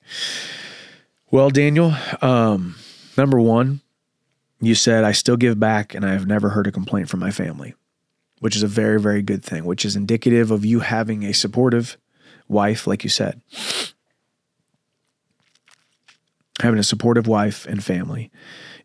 [1.31, 2.75] Well, Daniel, um,
[3.17, 3.81] number one,
[4.61, 7.31] you said, I still give back and I have never heard a complaint from my
[7.31, 7.73] family,
[8.39, 11.97] which is a very, very good thing, which is indicative of you having a supportive
[12.47, 13.41] wife, like you said.
[16.62, 18.32] Having a supportive wife and family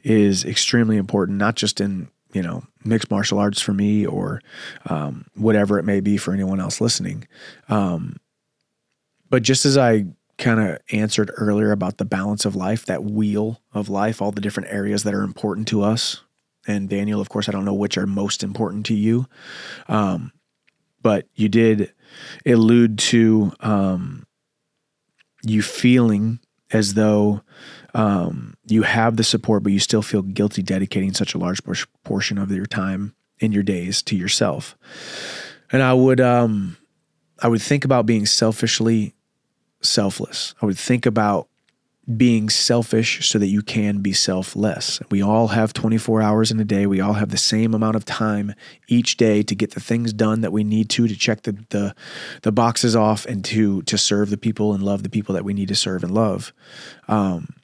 [0.02, 4.40] is extremely important, not just in, you know, mixed martial arts for me or
[4.86, 7.28] um, whatever it may be for anyone else listening.
[7.68, 8.16] Um,
[9.28, 10.06] but just as I
[10.40, 14.40] kind of answered earlier about the balance of life, that wheel of life, all the
[14.40, 16.22] different areas that are important to us.
[16.66, 19.26] And Daniel, of course, I don't know which are most important to you,
[19.88, 20.32] um,
[21.02, 21.92] but you did
[22.44, 24.26] allude to um,
[25.42, 26.40] you feeling
[26.72, 27.42] as though
[27.94, 31.60] um, you have the support, but you still feel guilty dedicating such a large
[32.04, 34.76] portion of your time in your days to yourself.
[35.72, 36.76] And I would, um,
[37.40, 39.14] I would think about being selfishly
[39.82, 40.54] selfless.
[40.60, 41.48] I would think about
[42.16, 45.00] being selfish so that you can be selfless.
[45.10, 46.86] We all have 24 hours in a day.
[46.86, 48.54] We all have the same amount of time
[48.88, 51.94] each day to get the things done that we need to to check the the,
[52.42, 55.54] the boxes off and to to serve the people and love the people that we
[55.54, 56.52] need to serve and love.
[57.08, 57.54] Um,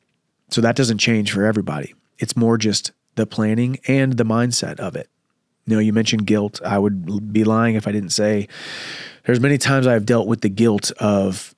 [0.51, 1.95] so that doesn't change for everybody.
[2.19, 5.09] It's more just the planning and the mindset of it.
[5.67, 6.61] You know, you mentioned guilt.
[6.65, 8.49] I would be lying if I didn't say
[9.25, 11.55] there's many times I've dealt with the guilt of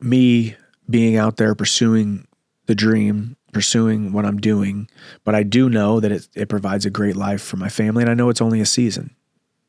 [0.00, 0.56] me
[0.90, 2.26] being out there pursuing
[2.66, 4.88] the dream, pursuing what I'm doing,
[5.24, 8.10] but I do know that it, it provides a great life for my family, and
[8.10, 9.14] I know it's only a season.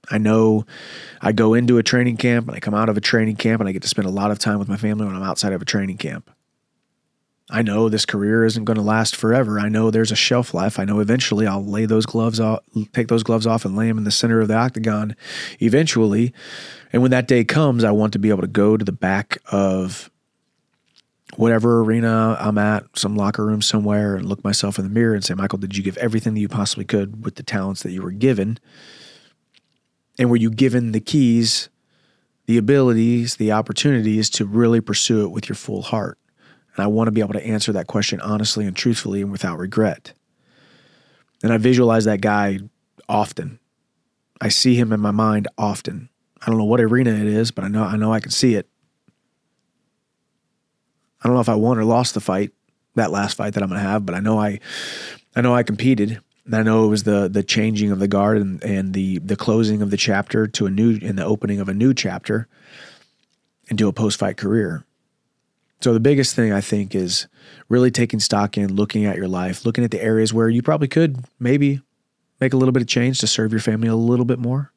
[0.09, 0.65] I know
[1.21, 3.69] I go into a training camp and I come out of a training camp and
[3.69, 5.61] I get to spend a lot of time with my family when I'm outside of
[5.61, 6.29] a training camp.
[7.49, 9.59] I know this career isn't going to last forever.
[9.59, 10.79] I know there's a shelf life.
[10.79, 12.61] I know eventually I'll lay those gloves off,
[12.93, 15.15] take those gloves off and lay them in the center of the octagon
[15.59, 16.33] eventually.
[16.93, 19.37] And when that day comes, I want to be able to go to the back
[19.51, 20.10] of
[21.37, 25.23] whatever arena I'm at, some locker room somewhere, and look myself in the mirror and
[25.23, 28.01] say, Michael, did you give everything that you possibly could with the talents that you
[28.01, 28.59] were given?
[30.19, 31.69] And were you given the keys,
[32.45, 36.17] the abilities, the opportunities to really pursue it with your full heart?
[36.75, 39.57] And I want to be able to answer that question honestly and truthfully and without
[39.57, 40.13] regret.
[41.43, 42.59] And I visualize that guy
[43.09, 43.59] often.
[44.39, 46.09] I see him in my mind often.
[46.41, 48.55] I don't know what arena it is, but I know I know I can see
[48.55, 48.67] it.
[51.21, 52.51] I don't know if I won or lost the fight,
[52.95, 54.59] that last fight that I'm gonna have, but I know I
[55.35, 56.19] I know I competed.
[56.45, 59.35] And I know it was the the changing of the guard and, and the the
[59.35, 62.47] closing of the chapter to a new and the opening of a new chapter
[63.67, 64.83] into a post fight career.
[65.81, 67.27] So the biggest thing I think is
[67.69, 70.87] really taking stock in, looking at your life, looking at the areas where you probably
[70.87, 71.81] could maybe
[72.39, 74.71] make a little bit of change to serve your family a little bit more.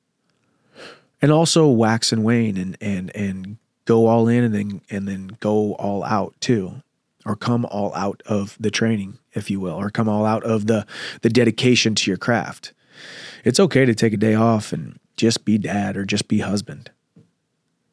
[1.21, 5.37] And also wax and wane and and and go all in and then and then
[5.41, 6.83] go all out too
[7.27, 10.67] or come all out of the training if you will or come all out of
[10.67, 10.87] the
[11.23, 12.73] the dedication to your craft
[13.45, 16.91] it's okay to take a day off and just be dad or just be husband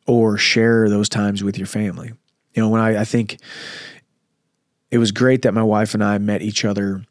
[0.08, 2.12] or share those times with your family
[2.54, 3.40] you know when i, I think
[4.90, 7.04] it was great that my wife and i met each other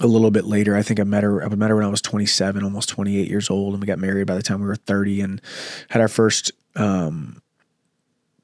[0.00, 0.76] a little bit later.
[0.76, 1.42] I think I met her.
[1.42, 4.26] I met her when I was 27, almost 28 years old, and we got married
[4.26, 5.42] by the time we were 30, and
[5.88, 7.40] had our first um,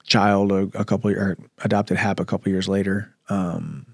[0.05, 3.15] child a, a couple or adopted Hap a couple years later.
[3.29, 3.87] Um,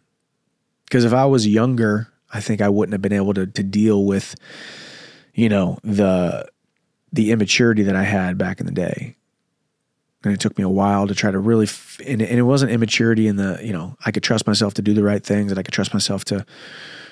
[0.85, 4.05] because if I was younger, I think I wouldn't have been able to to deal
[4.05, 4.35] with,
[5.35, 6.49] you know, the
[7.13, 9.17] the immaturity that I had back in the day.
[10.25, 12.73] And it took me a while to try to really, f- and, and it wasn't
[12.73, 15.59] immaturity in the, you know, I could trust myself to do the right things, and
[15.59, 16.45] I could trust myself to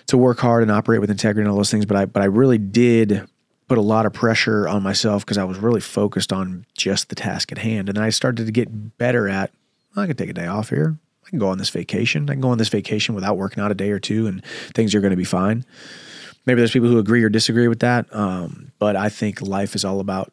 [0.09, 1.87] to work hard and operate with integrity and all those things.
[1.87, 3.27] But I, but I really did
[3.69, 7.15] put a lot of pressure on myself because I was really focused on just the
[7.15, 7.89] task at hand.
[7.89, 9.51] And then I started to get better at,
[9.95, 10.97] well, I can take a day off here.
[11.25, 12.31] I can go on this vacation.
[12.31, 14.45] I can go on this vacation without working out a day or two and
[14.75, 15.65] things are going to be fine.
[16.47, 18.07] Maybe there's people who agree or disagree with that.
[18.15, 20.33] Um, but I think life is all about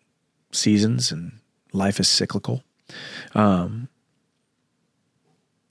[0.51, 1.39] seasons and
[1.71, 2.63] life is cyclical.
[3.33, 3.87] Um,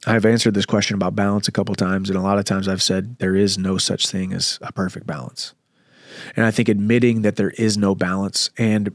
[0.05, 2.83] I've answered this question about balance a couple times, and a lot of times I've
[2.83, 5.55] said there is no such thing as a perfect balance.
[6.37, 8.95] And I think admitting that there is no balance and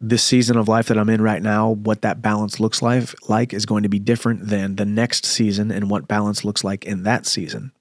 [0.00, 3.52] this season of life that I'm in right now, what that balance looks like, like
[3.52, 7.02] is going to be different than the next season and what balance looks like in
[7.02, 7.72] that season.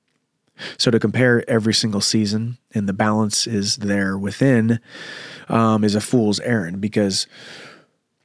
[0.79, 4.79] So to compare every single season and the balance is there within
[5.49, 7.27] um, is a fool's errand because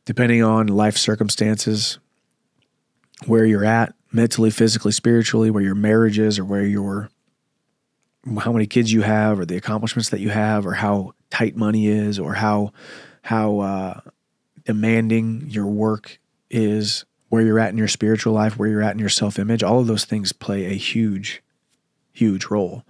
[0.06, 1.98] depending on life circumstances,
[3.26, 7.10] where you're at mentally, physically, spiritually, where your marriage is, or where your
[8.39, 11.89] how many kids you have or the accomplishments that you have or how tight money
[11.89, 12.73] is or how
[13.23, 14.01] how uh,
[14.64, 16.18] demanding your work
[16.51, 19.81] is where you're at in your spiritual life where you're at in your self-image all
[19.81, 21.43] of those things play a huge
[22.12, 22.85] huge role.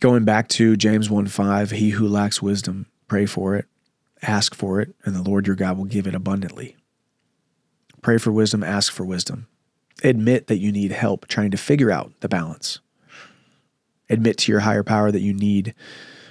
[0.00, 3.66] Going back to james 1 5 he who lacks wisdom pray for it
[4.22, 6.76] ask for it and the lord your god will give it abundantly.
[8.02, 9.46] Pray for wisdom ask for wisdom.
[10.02, 12.80] Admit that you need help trying to figure out the balance
[14.08, 15.74] Admit to your higher power that you need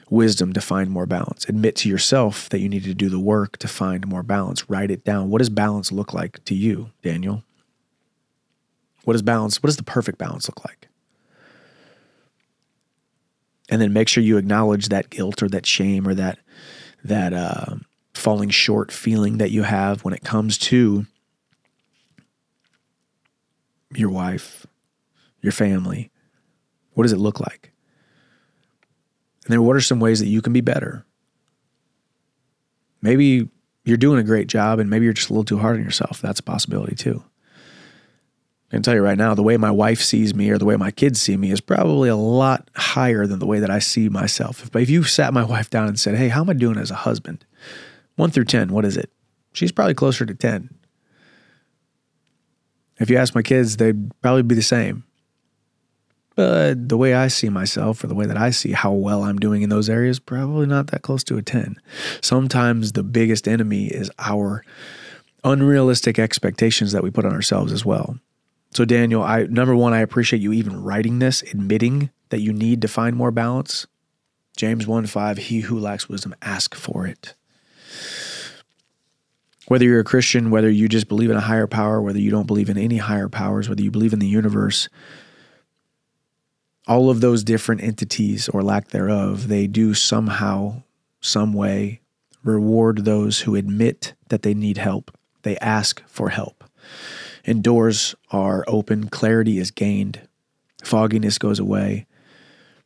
[0.09, 1.45] wisdom to find more balance.
[1.49, 4.69] Admit to yourself that you need to do the work to find more balance.
[4.69, 5.29] Write it down.
[5.29, 7.43] What does balance look like to you, Daniel?
[9.03, 10.87] What does balance, what does the perfect balance look like?
[13.69, 16.39] And then make sure you acknowledge that guilt or that shame or that
[17.03, 17.75] that uh,
[18.13, 21.05] falling short feeling that you have when it comes to
[23.93, 24.65] your wife,
[25.41, 26.11] your family,
[26.95, 27.71] what does it look like?
[29.45, 31.05] And then what are some ways that you can be better?
[33.01, 33.47] Maybe
[33.83, 36.21] you're doing a great job and maybe you're just a little too hard on yourself.
[36.21, 37.23] That's a possibility too.
[38.71, 40.75] I can tell you right now, the way my wife sees me or the way
[40.75, 44.09] my kids see me is probably a lot higher than the way that I see
[44.09, 44.69] myself.
[44.71, 46.91] But if you sat my wife down and said, Hey, how am I doing as
[46.91, 47.45] a husband?
[48.15, 49.11] One through 10, what is it?
[49.53, 50.73] She's probably closer to 10.
[52.97, 55.04] If you ask my kids, they'd probably be the same.
[56.35, 59.39] But the way I see myself, or the way that I see how well I'm
[59.39, 61.77] doing in those areas, probably not that close to a 10.
[62.21, 64.65] Sometimes the biggest enemy is our
[65.45, 68.19] unrealistic expectations that we put on ourselves as well.
[68.73, 72.81] So, Daniel, I number one, I appreciate you even writing this, admitting that you need
[72.81, 73.87] to find more balance.
[74.57, 77.35] James 1 5, he who lacks wisdom, ask for it.
[79.67, 82.47] Whether you're a Christian, whether you just believe in a higher power, whether you don't
[82.47, 84.89] believe in any higher powers, whether you believe in the universe,
[86.87, 90.83] all of those different entities or lack thereof, they do somehow,
[91.21, 92.01] some way
[92.43, 95.15] reward those who admit that they need help.
[95.41, 96.63] They ask for help.
[97.45, 100.27] And doors are open, clarity is gained,
[100.83, 102.05] fogginess goes away.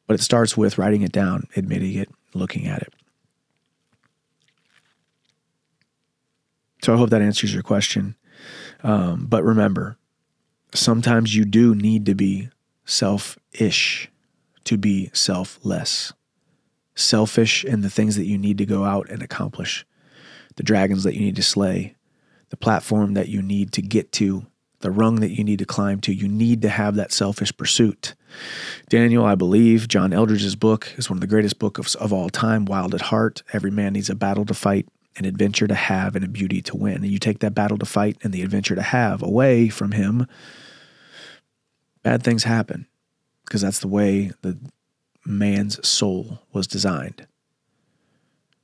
[0.07, 2.93] But it starts with writing it down, admitting it, looking at it.
[6.81, 8.15] So I hope that answers your question.
[8.81, 9.97] Um, but remember,
[10.73, 12.49] sometimes you do need to be
[12.89, 14.09] selfish
[14.65, 16.13] to be selfless.
[16.95, 19.85] Selfish in the things that you need to go out and accomplish,
[20.55, 21.95] the dragons that you need to slay,
[22.49, 24.45] the platform that you need to get to,
[24.81, 26.13] the rung that you need to climb to.
[26.13, 28.15] You need to have that selfish pursuit.
[28.89, 32.29] Daniel, I believe, John Eldredge's book is one of the greatest books of, of all
[32.29, 33.43] time, Wild at Heart.
[33.53, 34.87] Every man needs a battle to fight,
[35.17, 36.97] an adventure to have, and a beauty to win.
[36.97, 40.27] And you take that battle to fight and the adventure to have away from him,
[42.03, 42.87] bad things happen
[43.45, 44.57] because that's the way the
[45.25, 47.27] man's soul was designed.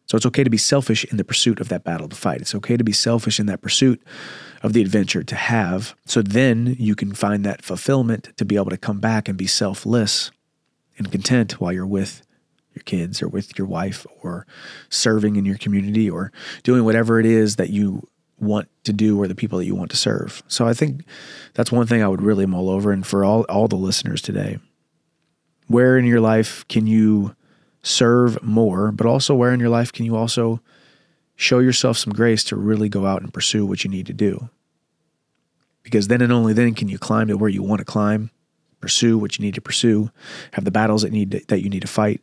[0.08, 2.42] So it's okay to be selfish in the pursuit of that battle to fight.
[2.42, 4.02] It's okay to be selfish in that pursuit
[4.62, 5.96] of the adventure to have.
[6.06, 9.48] So then you can find that fulfillment to be able to come back and be
[9.48, 10.32] selfless
[10.98, 12.22] and content while you're with
[12.76, 14.46] your kids or with your wife or
[14.90, 16.32] serving in your community or
[16.64, 18.08] doing whatever it is that you
[18.40, 20.44] want to do or the people that you want to serve.
[20.48, 21.06] So I think
[21.54, 24.60] that's one thing I would really mull over and for all all the listeners today.
[25.68, 27.36] Where in your life can you
[27.82, 30.62] serve more, but also where in your life can you also
[31.36, 34.50] show yourself some grace to really go out and pursue what you need to do?
[35.84, 38.32] Because then and only then can you climb to where you want to climb,
[38.82, 40.12] pursue what you need to pursue,
[40.54, 42.22] have the battles that need to, that you need to fight,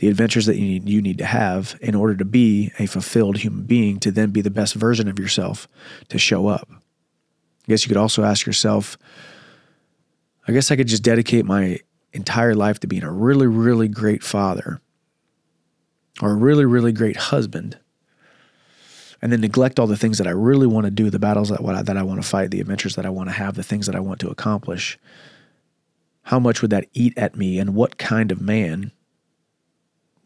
[0.00, 3.36] the adventures that you need, you need to have in order to be a fulfilled
[3.36, 5.68] human being to then be the best version of yourself
[6.08, 6.68] to show up.
[6.70, 8.96] I guess you could also ask yourself,
[10.48, 11.80] I guess I could just dedicate my
[12.14, 14.80] entire life to being a really, really great father
[16.22, 17.78] or a really, really great husband,
[19.20, 21.62] and then neglect all the things that I really want to do, the battles that,
[21.62, 23.84] I, that I want to fight, the adventures that I want to have, the things
[23.84, 24.98] that I want to accomplish,
[26.22, 28.92] how much would that eat at me, and what kind of man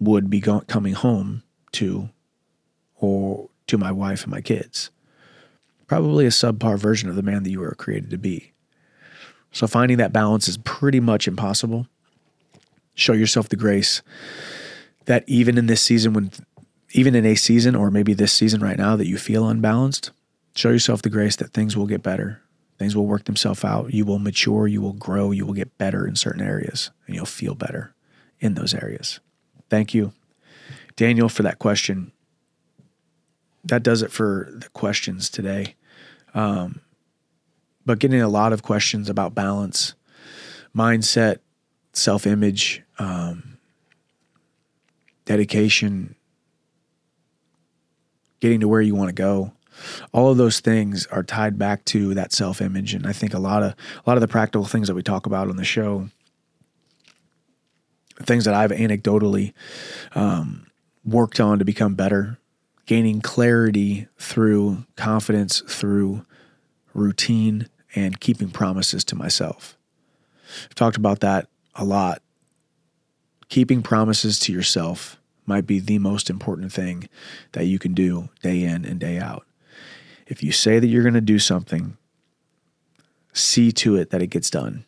[0.05, 1.42] would be go- coming home
[1.72, 2.09] to
[2.96, 4.90] or to my wife and my kids?
[5.86, 8.52] Probably a subpar version of the man that you were created to be.
[9.52, 11.86] So finding that balance is pretty much impossible.
[12.94, 14.02] Show yourself the grace
[15.07, 16.30] that even in this season, when
[16.92, 20.12] even in a season or maybe this season right now that you feel unbalanced,
[20.55, 22.40] show yourself the grace that things will get better.
[22.78, 23.92] Things will work themselves out.
[23.92, 27.26] You will mature, you will grow, you will get better in certain areas, and you'll
[27.26, 27.94] feel better
[28.40, 29.20] in those areas.
[29.71, 30.12] Thank you,
[30.97, 32.12] Daniel, for that question.
[33.65, 35.75] That does it for the questions today.
[36.35, 36.81] Um,
[37.87, 39.95] but getting a lot of questions about balance,
[40.77, 41.39] mindset,
[41.93, 43.59] self image, um,
[45.25, 46.15] dedication,
[48.41, 49.53] getting to where you want to go.
[50.12, 53.39] All of those things are tied back to that self image, and I think a
[53.39, 56.09] lot of a lot of the practical things that we talk about on the show,
[58.24, 59.52] things that I've anecdotally
[60.14, 60.66] um,
[61.05, 62.38] worked on to become better,
[62.86, 66.24] gaining clarity through confidence, through
[66.92, 69.76] routine, and keeping promises to myself.
[70.64, 72.22] I've talked about that a lot
[73.48, 77.09] keeping promises to yourself might be the most important thing
[77.52, 79.46] that you can do day in and day out.
[80.26, 81.96] If you say that you're going to do something,
[83.32, 84.84] see to it that it gets done.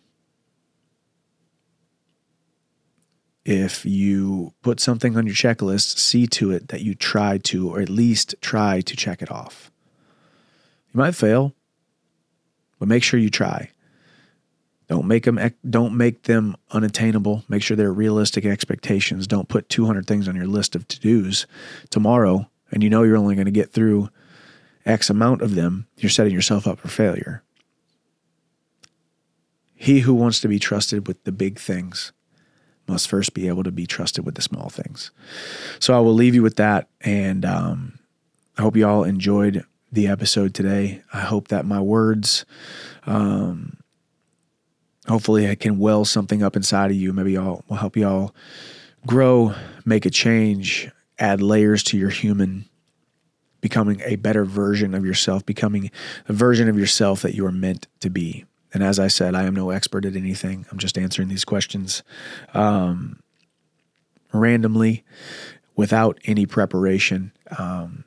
[3.47, 7.81] If you put something on your checklist, see to it that you try to, or
[7.81, 9.71] at least try to check it off.
[10.93, 11.55] You might fail,
[12.81, 13.71] but make sure you try.
[14.89, 15.39] Don't make them
[15.71, 17.45] don't make them unattainable.
[17.49, 19.29] Make sure they're realistic expectations.
[19.29, 21.47] Don't put 200 things on your list of to-dos
[21.89, 24.09] tomorrow and you know you're only going to get through
[24.85, 25.87] X amount of them.
[25.99, 27.45] You're setting yourself up for failure.
[29.77, 32.11] He who wants to be trusted with the big things
[32.89, 35.11] must first be able to be trusted with the small things.
[35.79, 36.89] So I will leave you with that.
[37.01, 37.99] And um,
[38.57, 41.03] I hope you all enjoyed the episode today.
[41.13, 42.45] I hope that my words
[43.07, 43.77] um,
[45.09, 47.13] hopefully it can well something up inside of you.
[47.13, 48.35] Maybe I'll will help you all
[49.07, 49.55] grow,
[49.85, 52.67] make a change, add layers to your human
[53.61, 55.91] becoming a better version of yourself, becoming
[56.29, 58.45] a version of yourself that you are meant to be.
[58.77, 60.67] And as I said, I am no expert at anything.
[60.71, 62.03] I'm just answering these questions
[62.53, 63.23] um,
[64.35, 65.03] randomly
[65.77, 67.33] without any preparation.
[67.57, 68.05] Um,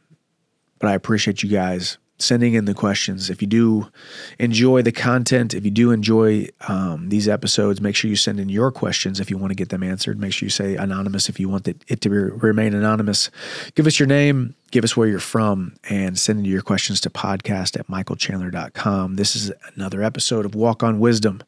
[0.77, 3.29] but I appreciate you guys sending in the questions.
[3.29, 3.89] If you do
[4.37, 8.49] enjoy the content, if you do enjoy um, these episodes, make sure you send in
[8.49, 10.19] your questions if you want to get them answered.
[10.19, 13.31] Make sure you say anonymous if you want it to remain anonymous.
[13.75, 17.09] Give us your name, give us where you're from, and send in your questions to
[17.09, 19.15] podcast at michaelchandler.com.
[19.15, 21.41] This is another episode of Walk on Wisdom.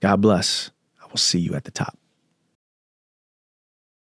[0.00, 0.70] God bless.
[1.02, 1.99] I will see you at the top.